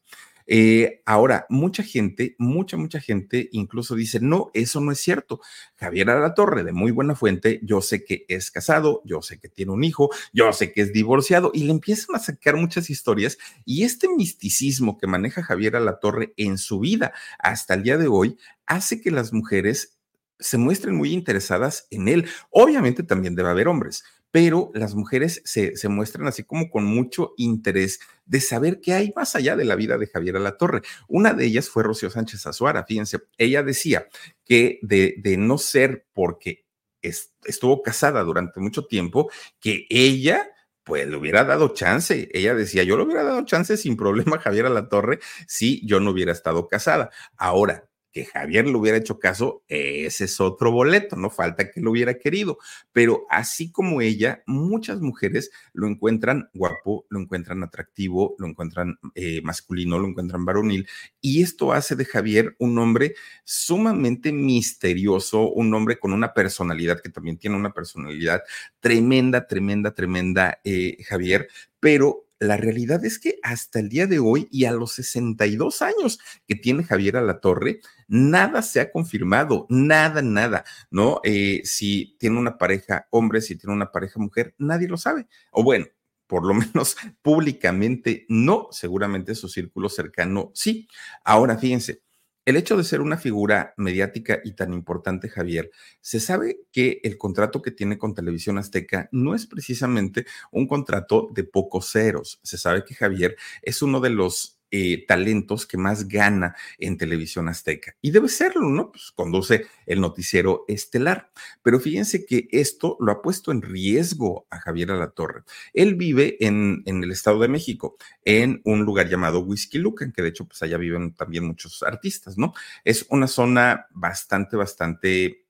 [0.50, 5.40] Eh, ahora, mucha gente, mucha, mucha gente incluso dice, no, eso no es cierto.
[5.76, 9.72] Javier Torre de muy buena fuente, yo sé que es casado, yo sé que tiene
[9.72, 13.36] un hijo, yo sé que es divorciado, y le empiezan a sacar muchas historias.
[13.66, 18.38] Y este misticismo que maneja Javier Torre en su vida hasta el día de hoy
[18.64, 19.97] hace que las mujeres
[20.38, 22.28] se muestren muy interesadas en él.
[22.50, 27.32] Obviamente también debe haber hombres, pero las mujeres se, se, muestran así como con mucho
[27.36, 30.82] interés de saber qué hay más allá de la vida de Javier Alatorre.
[31.08, 34.06] Una de ellas fue Rocío Sánchez Azuara, fíjense, ella decía
[34.44, 36.66] que de, de no ser porque
[37.00, 39.30] estuvo casada durante mucho tiempo,
[39.60, 40.50] que ella
[40.88, 42.28] pues le hubiera dado chance.
[42.32, 46.12] Ella decía, yo le hubiera dado chance sin problema a Javier Alatorre si yo no
[46.12, 47.10] hubiera estado casada.
[47.36, 51.90] Ahora, que Javier le hubiera hecho caso, ese es otro boleto, no falta que lo
[51.90, 52.58] hubiera querido.
[52.92, 59.40] Pero así como ella, muchas mujeres lo encuentran guapo, lo encuentran atractivo, lo encuentran eh,
[59.42, 60.88] masculino, lo encuentran varonil.
[61.20, 67.10] Y esto hace de Javier un hombre sumamente misterioso, un hombre con una personalidad que
[67.10, 68.42] también tiene una personalidad
[68.80, 71.48] tremenda, tremenda, tremenda, eh, Javier,
[71.80, 76.18] pero la realidad es que hasta el día de hoy y a los 62 años
[76.46, 81.20] que tiene Javier Alatorre, nada se ha confirmado, nada, nada, ¿no?
[81.24, 85.26] Eh, si tiene una pareja hombre, si tiene una pareja mujer, nadie lo sabe.
[85.50, 85.86] O bueno,
[86.26, 90.88] por lo menos públicamente no, seguramente su círculo cercano sí.
[91.24, 92.02] Ahora, fíjense,
[92.48, 95.70] el hecho de ser una figura mediática y tan importante, Javier,
[96.00, 101.28] se sabe que el contrato que tiene con Televisión Azteca no es precisamente un contrato
[101.30, 102.40] de pocos ceros.
[102.42, 107.48] Se sabe que Javier es uno de los eh, talentos que más gana en televisión
[107.48, 107.96] azteca.
[108.00, 108.92] Y debe serlo, ¿no?
[108.92, 111.30] Pues conduce el noticiero estelar.
[111.62, 115.42] Pero fíjense que esto lo ha puesto en riesgo a Javier Alatorre.
[115.72, 120.22] Él vive en, en el Estado de México, en un lugar llamado Whisky Lucan, que
[120.22, 122.52] de hecho, pues allá viven también muchos artistas, ¿no?
[122.84, 125.46] Es una zona bastante, bastante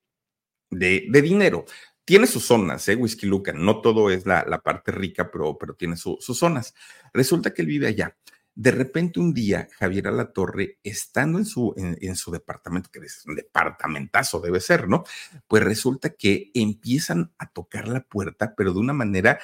[0.71, 1.65] de, de dinero
[2.09, 2.97] tiene sus zonas, ¿eh?
[2.97, 6.73] Whisky Lucan, no todo es la, la parte rica, pero, pero tiene sus zonas.
[7.13, 8.17] Resulta que él vive allá.
[8.59, 13.37] De repente un día, Javier Alatorre, estando en su, en, su departamento, que es un
[13.37, 15.05] departamentazo debe ser, ¿no?
[15.47, 19.39] Pues resulta que empiezan a tocar la puerta, pero de una manera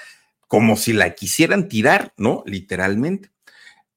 [0.48, 2.42] como si la quisieran tirar, ¿no?
[2.44, 3.30] Literalmente.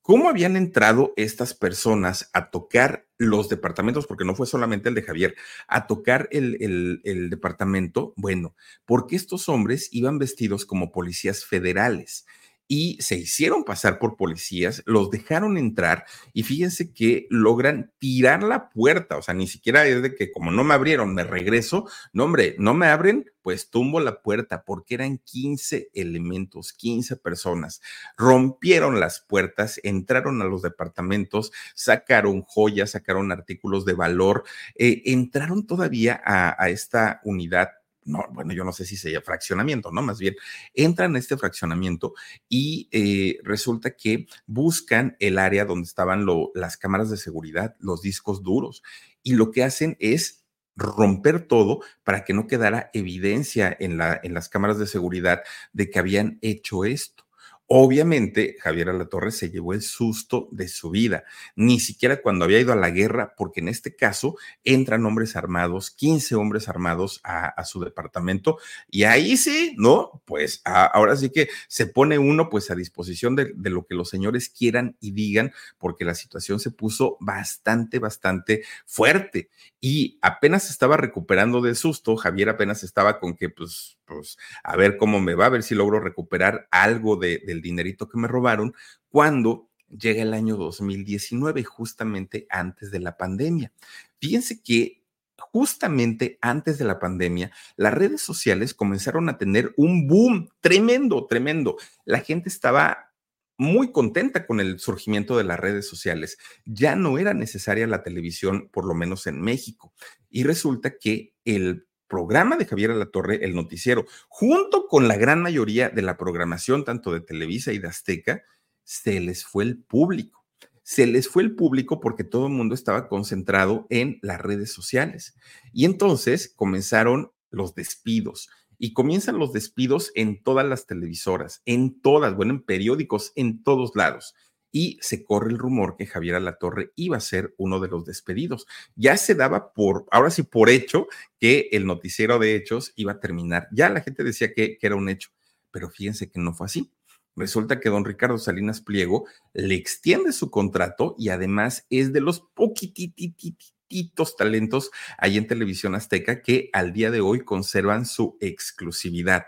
[0.04, 4.06] ¿Cómo habían entrado estas personas a tocar los departamentos?
[4.06, 5.36] Porque no fue solamente el de Javier,
[5.68, 8.14] a tocar el, el, el, departamento.
[8.18, 8.56] Bueno,
[8.86, 12.28] porque estos hombres iban vestidos como policías federales
[12.68, 18.70] y se hicieron pasar por policías, los dejaron entrar y fíjense que logran tirar la
[18.70, 22.26] puerta, o sea, ni siquiera es de que como no me abrieron, me regreso, no
[22.26, 27.82] hombre, no me abren, pues tumbo la puerta porque eran 15 elementos, 15 personas,
[28.18, 34.44] rompieron las puertas, entraron a los departamentos, sacaron joyas, sacaron artículos de valor,
[34.76, 37.70] eh, entraron todavía a, a esta unidad
[38.08, 40.02] no, bueno, yo no sé si sería fraccionamiento, ¿no?
[40.02, 40.36] Más bien,
[40.74, 42.14] entran a este fraccionamiento
[42.50, 48.42] y eh, resulta que buscan el área donde estaban las cámaras de seguridad, los discos
[48.42, 48.82] duros,
[49.22, 50.46] y lo que hacen es
[50.76, 55.42] romper todo para que no quedara evidencia en, la, en las cámaras de seguridad
[55.74, 57.27] de que habían hecho esto.
[57.70, 61.26] Obviamente, Javier Alatorre se llevó el susto de su vida,
[61.58, 65.92] ni siquiera cuando había ido a la guerra, porque en este caso entran hombres armados,
[65.92, 68.58] 15 hombres armados a, su departamento,
[68.90, 70.24] y ahí sí, ¿no?
[70.24, 74.10] Pues ahora sí que se pone uno pues a disposición de, de lo que los
[74.10, 79.50] señores quieran y digan, porque la situación se puso bastante, bastante fuerte,
[79.82, 84.98] y apenas estaba recuperando del susto, Javier apenas estaba con que pues pues a ver
[84.98, 88.74] cómo me va, a ver si logro recuperar algo de, del dinerito que me robaron,
[89.10, 93.72] cuando llega el año 2019, justamente antes de la pandemia.
[94.20, 95.04] Fíjense que
[95.38, 101.78] justamente antes de la pandemia, las redes sociales comenzaron a tener un boom tremendo, tremendo.
[102.06, 103.14] La gente estaba
[103.58, 106.38] muy contenta con el surgimiento de las redes sociales.
[106.66, 109.94] Ya no era necesaria la televisión, por lo menos en México.
[110.30, 115.90] Y resulta que el programa de Javier Alatorre, el noticiero, junto con la gran mayoría
[115.90, 118.44] de la programación, tanto de Televisa y de Azteca,
[118.84, 120.46] se les fue el público.
[120.84, 125.36] Se les fue el público porque todo el mundo estaba concentrado en las redes sociales.
[125.74, 128.50] Y entonces comenzaron los despidos.
[128.80, 133.92] Y comienzan los despidos en todas las televisoras, en todas, bueno, en periódicos, en todos
[133.96, 134.36] lados
[134.78, 138.68] y se corre el rumor que Javier Alatorre iba a ser uno de los despedidos.
[138.96, 141.08] Ya se daba por, ahora sí, por hecho
[141.40, 143.68] que el noticiero de hechos iba a terminar.
[143.72, 145.32] Ya la gente decía que, era un hecho,
[145.72, 146.92] pero fíjense que no fue así.
[147.36, 152.42] Resulta que don Ricardo Salinas Pliego le extiende su contrato y además es de los
[152.42, 159.48] poquitititos talentos ahí en Televisión Azteca que al día de hoy conservan su exclusividad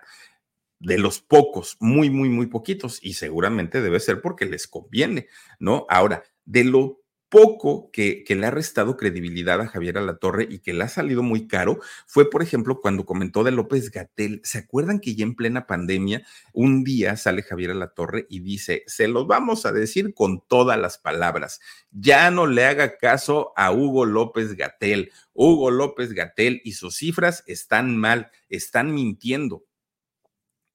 [0.79, 5.27] de los pocos, muy, muy, muy poquitos, y seguramente debe ser porque les conviene,
[5.59, 5.85] ¿no?
[5.89, 6.99] Ahora, de lo
[7.29, 11.21] poco que, que, le ha restado credibilidad a Javier Alatorre y que le ha salido
[11.21, 14.41] muy caro fue, por ejemplo, cuando comentó de López Gatel.
[14.43, 19.07] ¿Se acuerdan que ya en plena pandemia, un día sale Javier Alatorre y dice, se
[19.07, 21.59] los vamos a decir con todas las palabras,
[21.91, 25.11] ya no le haga caso a Hugo López Gatel.
[25.33, 29.68] Hugo López Gatel y sus cifras están mal, están mintiendo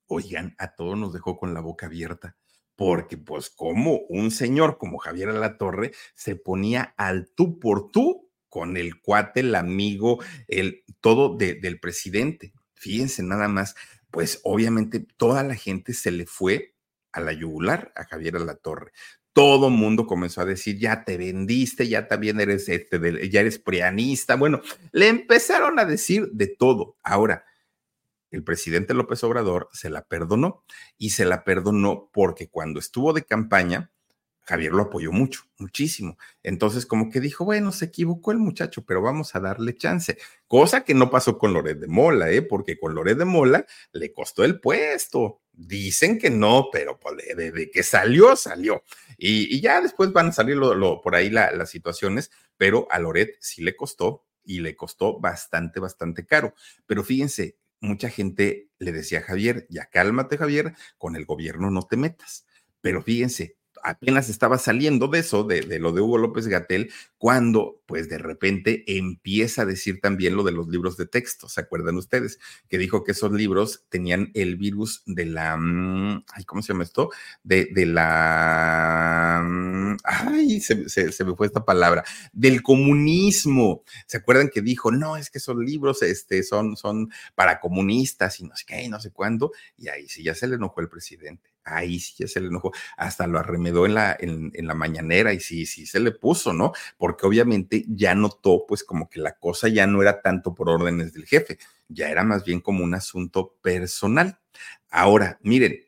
[0.07, 2.37] oigan, a todos nos dejó con la boca abierta
[2.77, 8.77] porque pues como un señor como Javier Alatorre se ponía al tú por tú con
[8.77, 12.53] el cuate, el amigo, el todo del presidente.
[12.75, 13.75] Fíjense nada más,
[14.11, 16.75] pues obviamente toda la gente se le fue
[17.11, 18.93] a la yugular a Javier Alatorre.
[19.33, 24.37] Todo mundo comenzó a decir, ya te vendiste, ya también eres, este, ya eres prianista.
[24.37, 24.61] Bueno,
[24.93, 26.97] le empezaron a decir de todo.
[27.03, 27.45] Ahora,
[28.35, 30.65] el presidente López Obrador se la perdonó
[30.99, 33.93] y se la perdonó porque cuando estuvo de campaña,
[34.43, 36.19] Javier lo apoyó mucho, muchísimo.
[36.43, 40.19] Entonces, como que dijo, bueno, se equivocó el muchacho, pero vamos a darle chance.
[40.47, 42.43] Cosa que no pasó con Loret de Mola, ¿eh?
[42.43, 45.41] porque con Loret de Mola le costó el puesto.
[45.53, 48.83] Dicen que no, pero pues, de, que salió, salió.
[49.17, 53.75] Y, ya después van a salir por ahí las situaciones, pero a Loret sí le
[53.75, 56.55] costó y le costó bastante, bastante caro.
[56.87, 61.83] Pero fíjense, mucha gente le decía a Javier, ya cálmate Javier, con el gobierno no
[61.83, 62.47] te metas.
[62.81, 68.09] Pero fíjense, apenas estaba saliendo de eso, de, lo de Hugo López Gatel, cuando pues
[68.09, 72.41] de repente empieza a decir también lo de los libros de texto, ¿se acuerdan ustedes?
[72.69, 77.11] Que dijo que esos libros tenían el virus de la, mm, ¿cómo se llama esto?
[77.43, 83.85] De, de la, mm, ay, se, se, me fue esta palabra, del comunismo.
[84.07, 88.45] ¿Se acuerdan que dijo, no, es que esos libros este, son, son para comunistas y
[88.45, 89.53] no sé qué, no sé cuándo?
[89.77, 92.73] Y ahí sí ya se le enojó el presidente ahí sí ya se le enojó,
[92.97, 96.73] hasta lo arremedó en la, en, la mañanera y sí, sí se le puso, ¿no?
[96.97, 101.13] Porque obviamente ya notó pues como que la cosa ya no era tanto por órdenes
[101.13, 101.59] del jefe,
[101.89, 104.39] ya era más bien como un asunto personal.
[104.91, 105.81] Ahora, miren,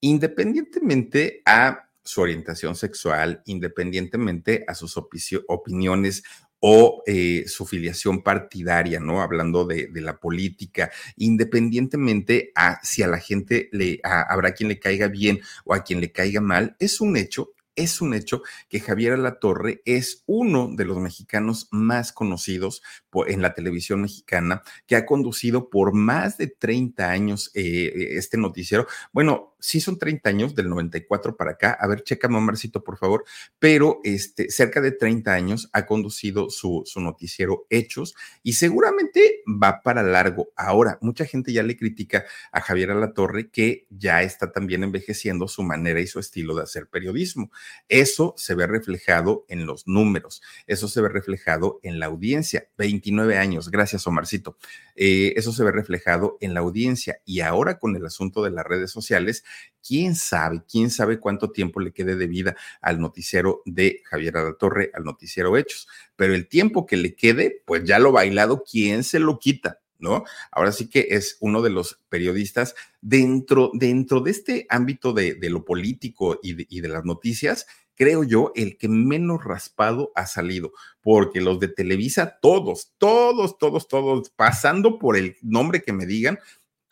[0.00, 6.24] independientemente a su orientación sexual, independientemente a sus opiniones
[6.64, 9.20] o eh, su filiación partidaria, ¿no?
[9.20, 15.08] Hablando de, la política, independientemente a si a la gente le habrá quien le caiga
[15.08, 19.14] bien o a quien le caiga mal, es un hecho es un hecho que Javier
[19.14, 22.82] Alatorre es uno de los mexicanos más conocidos
[23.26, 28.86] en la televisión mexicana, que ha conducido por más de 30 años eh, este noticiero.
[29.12, 31.72] Bueno, sí son 30 años, del 94 para acá.
[31.80, 33.24] A ver, chécame, Marcito, por favor.
[33.58, 39.80] Pero este, cerca de 30 años ha conducido su, su noticiero Hechos y seguramente va
[39.82, 40.48] para largo.
[40.56, 45.62] Ahora, mucha gente ya le critica a Javier Alatorre que ya está también envejeciendo su
[45.62, 47.50] manera y su estilo de hacer periodismo.
[47.88, 52.68] Eso se ve reflejado en los números, eso se ve reflejado en la audiencia.
[52.78, 54.56] 29 años, gracias Omarcito.
[54.96, 58.66] Eh, eso se ve reflejado en la audiencia y ahora con el asunto de las
[58.66, 59.44] redes sociales,
[59.86, 64.90] quién sabe, quién sabe cuánto tiempo le quede de vida al noticiero de Javier Torre,
[64.94, 69.18] al noticiero Hechos, pero el tiempo que le quede, pues ya lo bailado, ¿quién se
[69.18, 69.80] lo quita?
[69.98, 70.24] ¿no?
[70.50, 75.64] Ahora sí que es uno de los periodistas dentro, dentro de este ámbito de, lo
[75.64, 80.72] político y de las noticias, creo yo, el que menos raspado ha salido,
[81.02, 86.38] porque los de Televisa, todos, todos, todos, todos, pasando por el nombre que me digan,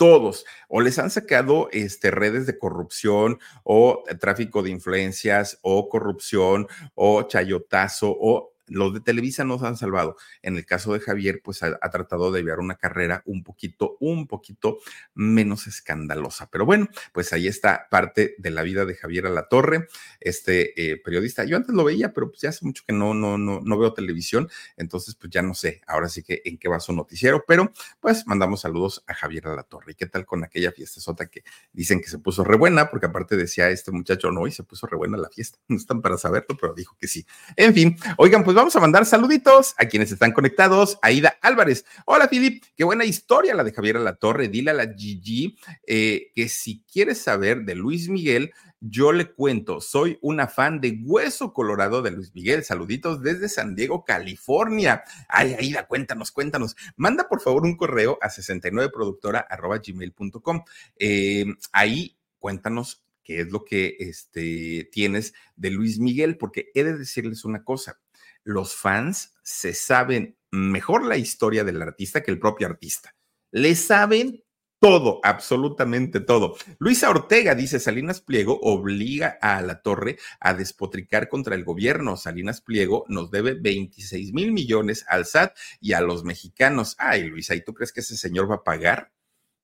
[0.01, 6.69] todos, o les han sacado este, redes de corrupción o tráfico de influencias o corrupción
[6.95, 10.17] o chayotazo o los de Televisa nos han salvado.
[10.43, 14.27] En el caso de Javier, pues ha, tratado de llevar una carrera un poquito, un
[14.27, 14.79] poquito
[15.15, 16.49] menos escandalosa.
[16.51, 19.89] Pero bueno, pues ahí está parte de la vida de Javier Alatorre,
[20.21, 21.45] este eh, periodista.
[21.45, 23.93] Yo antes lo veía, pero pues ya hace mucho que no, no, no, no veo
[23.93, 27.73] televisión, entonces pues ya no sé ahora sí que en qué va su noticiero, pero
[27.99, 29.93] pues mandamos saludos a Javier Alatorre.
[29.93, 31.43] ¿Y qué tal con aquella fiesta sota que
[31.73, 32.89] dicen que se puso re buena?
[32.91, 35.59] Porque aparte decía este muchacho, no, y se puso re buena la fiesta.
[35.71, 37.25] No están para saberlo, pero dijo que sí.
[37.55, 40.99] En fin, oigan, pues vamos a mandar saluditos a quienes están conectados.
[41.01, 41.87] Aida Álvarez.
[42.05, 42.63] Hola, Filip.
[42.77, 44.49] Qué buena historia la de Javier La Torre.
[44.49, 45.57] Dile a la Gigi
[45.87, 51.01] eh, que si quieres saber de Luis Miguel, yo le cuento, soy una fan de
[51.03, 52.63] Hueso Colorado de Luis Miguel.
[52.63, 55.05] Saluditos desde San Diego, California.
[55.27, 56.77] Ay, Aida, cuéntanos, cuéntanos.
[56.97, 60.65] Manda por favor un correo a 69productora.gmail.com.
[60.99, 66.99] Eh, ahí cuéntanos qué es lo que este, tienes de Luis Miguel, porque he de
[66.99, 67.99] decirles una cosa
[68.45, 73.15] los fans se saben mejor la historia del artista que el propio artista.
[73.53, 74.43] Le saben
[74.81, 76.57] todo, absolutamente todo.
[76.79, 82.17] Luisa Ortega dice, Salinas Pliego obliga a la torre a despotricar contra el gobierno.
[82.17, 86.97] Salinas Pliego nos debe 26 mil millones al SAT y a los mexicanos.
[86.99, 89.13] Ay, Luisa, ¿y tú crees que ese señor va a pagar?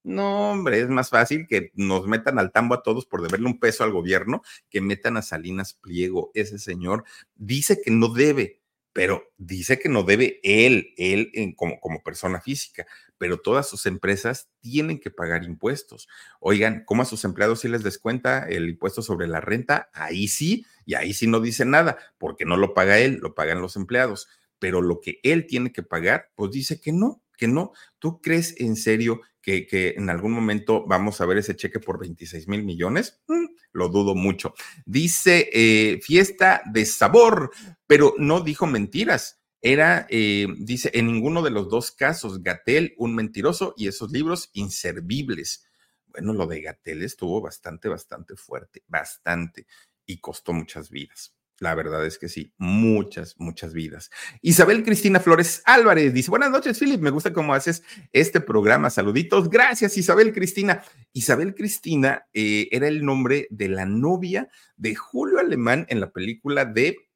[0.05, 3.59] No, hombre, es más fácil que nos metan al tambo a todos por deberle un
[3.59, 6.31] peso al gobierno que metan a Salinas Pliego.
[6.35, 7.05] Ese señor
[7.35, 8.61] dice que no debe,
[8.97, 12.87] pero dice que no debe él, él como, como persona física,
[13.19, 16.09] pero todas sus empresas tienen que pagar impuestos.
[16.41, 19.91] Oigan, ¿cómo a sus empleados sí les descuenta el impuesto sobre la renta?
[19.93, 23.61] Ahí sí, y ahí sí no dice nada, porque no lo paga él, lo pagan
[23.61, 24.29] los empleados.
[24.59, 27.73] Pero lo que él tiene que pagar, pues dice que no, que no.
[27.99, 31.99] ¿Tú crees en serio que, que en algún momento vamos a ver ese cheque por
[31.99, 33.21] 26 mil millones?
[33.29, 34.55] Mm, lo dudo mucho.
[34.85, 37.51] Dice eh, fiesta de sabor,
[37.87, 43.17] pero no dijo mentiras era, eh, dice, en ninguno de los dos casos, Gatel, un
[43.17, 45.67] mentiroso y esos libros inservibles.
[46.07, 49.67] Bueno, lo de Gatel estuvo bastante, bastante fuerte, bastante,
[50.07, 51.36] y costó muchas vidas.
[51.59, 54.11] La verdad es que sí, muchas, muchas vidas.
[54.43, 57.83] Isabel Cristina Flores Álvarez dice, buenas noches, Philip, me gusta cómo haces
[58.13, 58.91] este programa.
[58.91, 59.49] Saluditos.
[59.49, 60.83] Gracias, Isabel Cristina.
[61.15, 66.67] Isabel Cristina eh, era el nombre de la novia de Julio Alemán en la película
[66.67, 67.09] de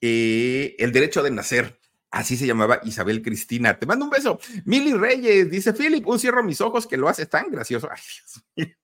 [0.00, 1.80] eh, el derecho de nacer.
[2.12, 3.76] Así se llamaba Isabel Cristina.
[3.76, 4.38] Te mando un beso.
[4.64, 7.88] Mili Reyes dice: Philip, un cierro mis ojos que lo hace tan gracioso.
[7.90, 8.83] Ay, Dios mío.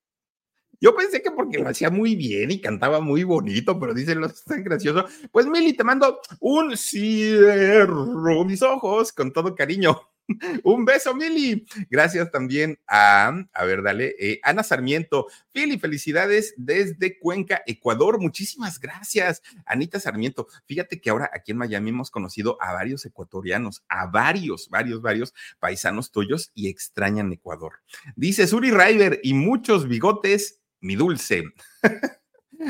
[0.80, 4.26] Yo pensé que porque lo hacía muy bien y cantaba muy bonito, pero dice lo
[4.26, 5.04] hace tan gracioso.
[5.30, 10.00] Pues Mili, te mando un cierro mis ojos con todo cariño.
[10.64, 11.66] Un beso, Mili.
[11.90, 15.26] Gracias también a, a ver, dale, eh, Ana Sarmiento.
[15.52, 18.20] Fili, felicidades desde Cuenca, Ecuador.
[18.20, 20.46] Muchísimas gracias, Anita Sarmiento.
[20.66, 25.34] Fíjate que ahora aquí en Miami hemos conocido a varios ecuatorianos, a varios, varios, varios
[25.58, 27.80] paisanos tuyos y extrañan Ecuador.
[28.16, 31.42] Dice Suri River y muchos bigotes, mi dulce.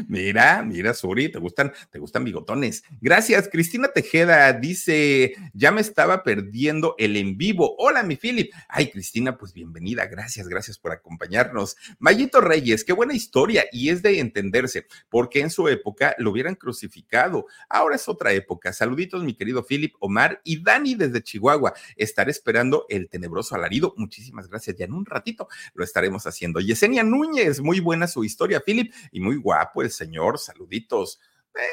[0.07, 2.85] Mira, mira, Suri, te gustan, te gustan bigotones.
[3.01, 7.75] Gracias, Cristina Tejeda dice, ya me estaba perdiendo el en vivo.
[7.77, 8.53] Hola, mi Philip.
[8.69, 10.07] Ay, Cristina, pues bienvenida.
[10.07, 11.77] Gracias, gracias por acompañarnos.
[11.99, 16.55] Mayito Reyes, qué buena historia y es de entenderse, porque en su época lo hubieran
[16.55, 17.47] crucificado.
[17.69, 18.73] Ahora es otra época.
[18.73, 21.75] Saluditos, mi querido Philip, Omar y Dani desde Chihuahua.
[21.97, 23.93] Estaré esperando el tenebroso alarido.
[23.97, 24.77] Muchísimas gracias.
[24.77, 26.61] Ya en un ratito lo estaremos haciendo.
[26.61, 31.21] Yesenia Núñez, muy buena su historia, Philip, y muy guapo el señor, saluditos.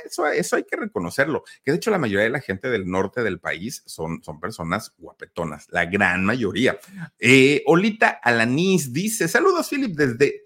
[0.05, 1.43] Eso, eso hay que reconocerlo.
[1.63, 4.93] Que de hecho la mayoría de la gente del norte del país son, son personas
[4.97, 6.79] guapetonas, la gran mayoría.
[7.19, 10.43] Eh, Olita Alanis dice, saludos Philip desde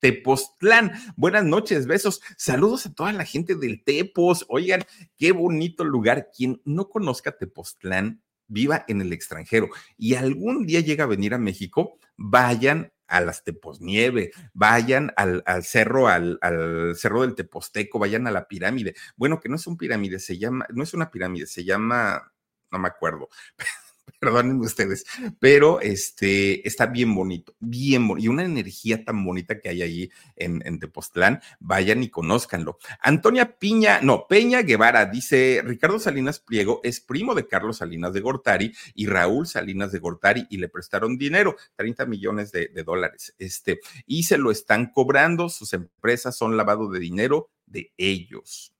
[0.00, 0.92] Tepoztlán.
[1.16, 2.20] Buenas noches, besos.
[2.36, 4.44] Saludos a toda la gente del Tepos.
[4.48, 4.84] Oigan,
[5.16, 6.30] qué bonito lugar.
[6.36, 11.38] Quien no conozca Tepoztlán, viva en el extranjero y algún día llega a venir a
[11.38, 18.30] México, vayan a las Teposnieve, vayan al, cerro, al, al, cerro del Teposteco, vayan a
[18.30, 18.94] la pirámide.
[19.16, 22.32] Bueno, que no es un pirámide, se llama, no es una pirámide, se llama,
[22.70, 23.28] no me acuerdo,
[24.18, 25.04] perdonen ustedes,
[25.38, 30.10] pero este está bien bonito, bien bonito, y una energía tan bonita que hay ahí
[30.36, 32.78] en, en Tepoztlán, vayan y conózcanlo.
[33.00, 38.20] Antonia Piña, no, Peña Guevara dice, Ricardo Salinas Pliego es primo de Carlos Salinas de
[38.20, 43.34] Gortari y Raúl Salinas de Gortari y le prestaron dinero, 30 millones de, de dólares,
[43.38, 48.72] este, y se lo están cobrando, sus empresas son lavado de dinero de ellos.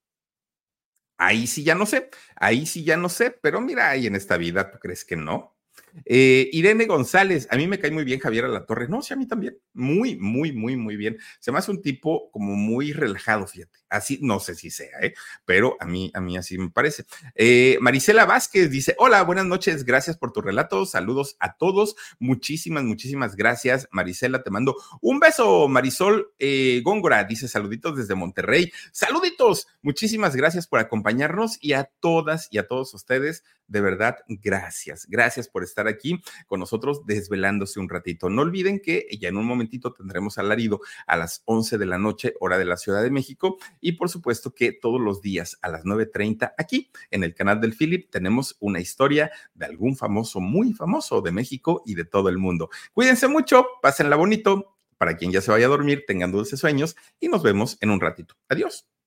[1.18, 4.36] Ahí sí ya no sé, ahí sí ya no sé, pero mira, ahí en esta
[4.36, 5.56] vida, ¿tú crees que no?
[6.04, 8.88] Eh, Irene González, a mí me cae muy bien Javier La Torre.
[8.88, 9.58] No, sí, a mí también.
[9.72, 11.18] Muy, muy, muy, muy bien.
[11.40, 13.80] Se me hace un tipo como muy relajado, fíjate.
[13.88, 15.14] Así, no sé si sea, ¿eh?
[15.44, 17.04] pero a mí, a mí así me parece.
[17.34, 20.86] Eh, Marisela Vázquez dice: Hola, buenas noches, gracias por tu relato.
[20.86, 21.96] Saludos a todos.
[22.18, 24.42] Muchísimas, muchísimas gracias, Marisela.
[24.42, 25.68] Te mando un beso.
[25.68, 28.72] Marisol eh, Góngora dice: Saluditos desde Monterrey.
[28.92, 29.68] Saluditos.
[29.82, 35.06] Muchísimas gracias por acompañarnos y a todas y a todos ustedes de verdad, gracias.
[35.08, 38.30] Gracias por estar aquí con nosotros desvelándose un ratito.
[38.30, 42.34] No olviden que ya en un momentito tendremos alarido a las 11 de la noche,
[42.40, 43.58] hora de la Ciudad de México.
[43.80, 47.74] Y por supuesto que todos los días a las 9.30 aquí en el canal del
[47.74, 52.38] Philip tenemos una historia de algún famoso, muy famoso de México y de todo el
[52.38, 52.70] mundo.
[52.92, 54.74] Cuídense mucho, pásenla bonito.
[54.98, 58.00] Para quien ya se vaya a dormir, tengan dulces sueños y nos vemos en un
[58.00, 58.34] ratito.
[58.48, 58.97] Adiós.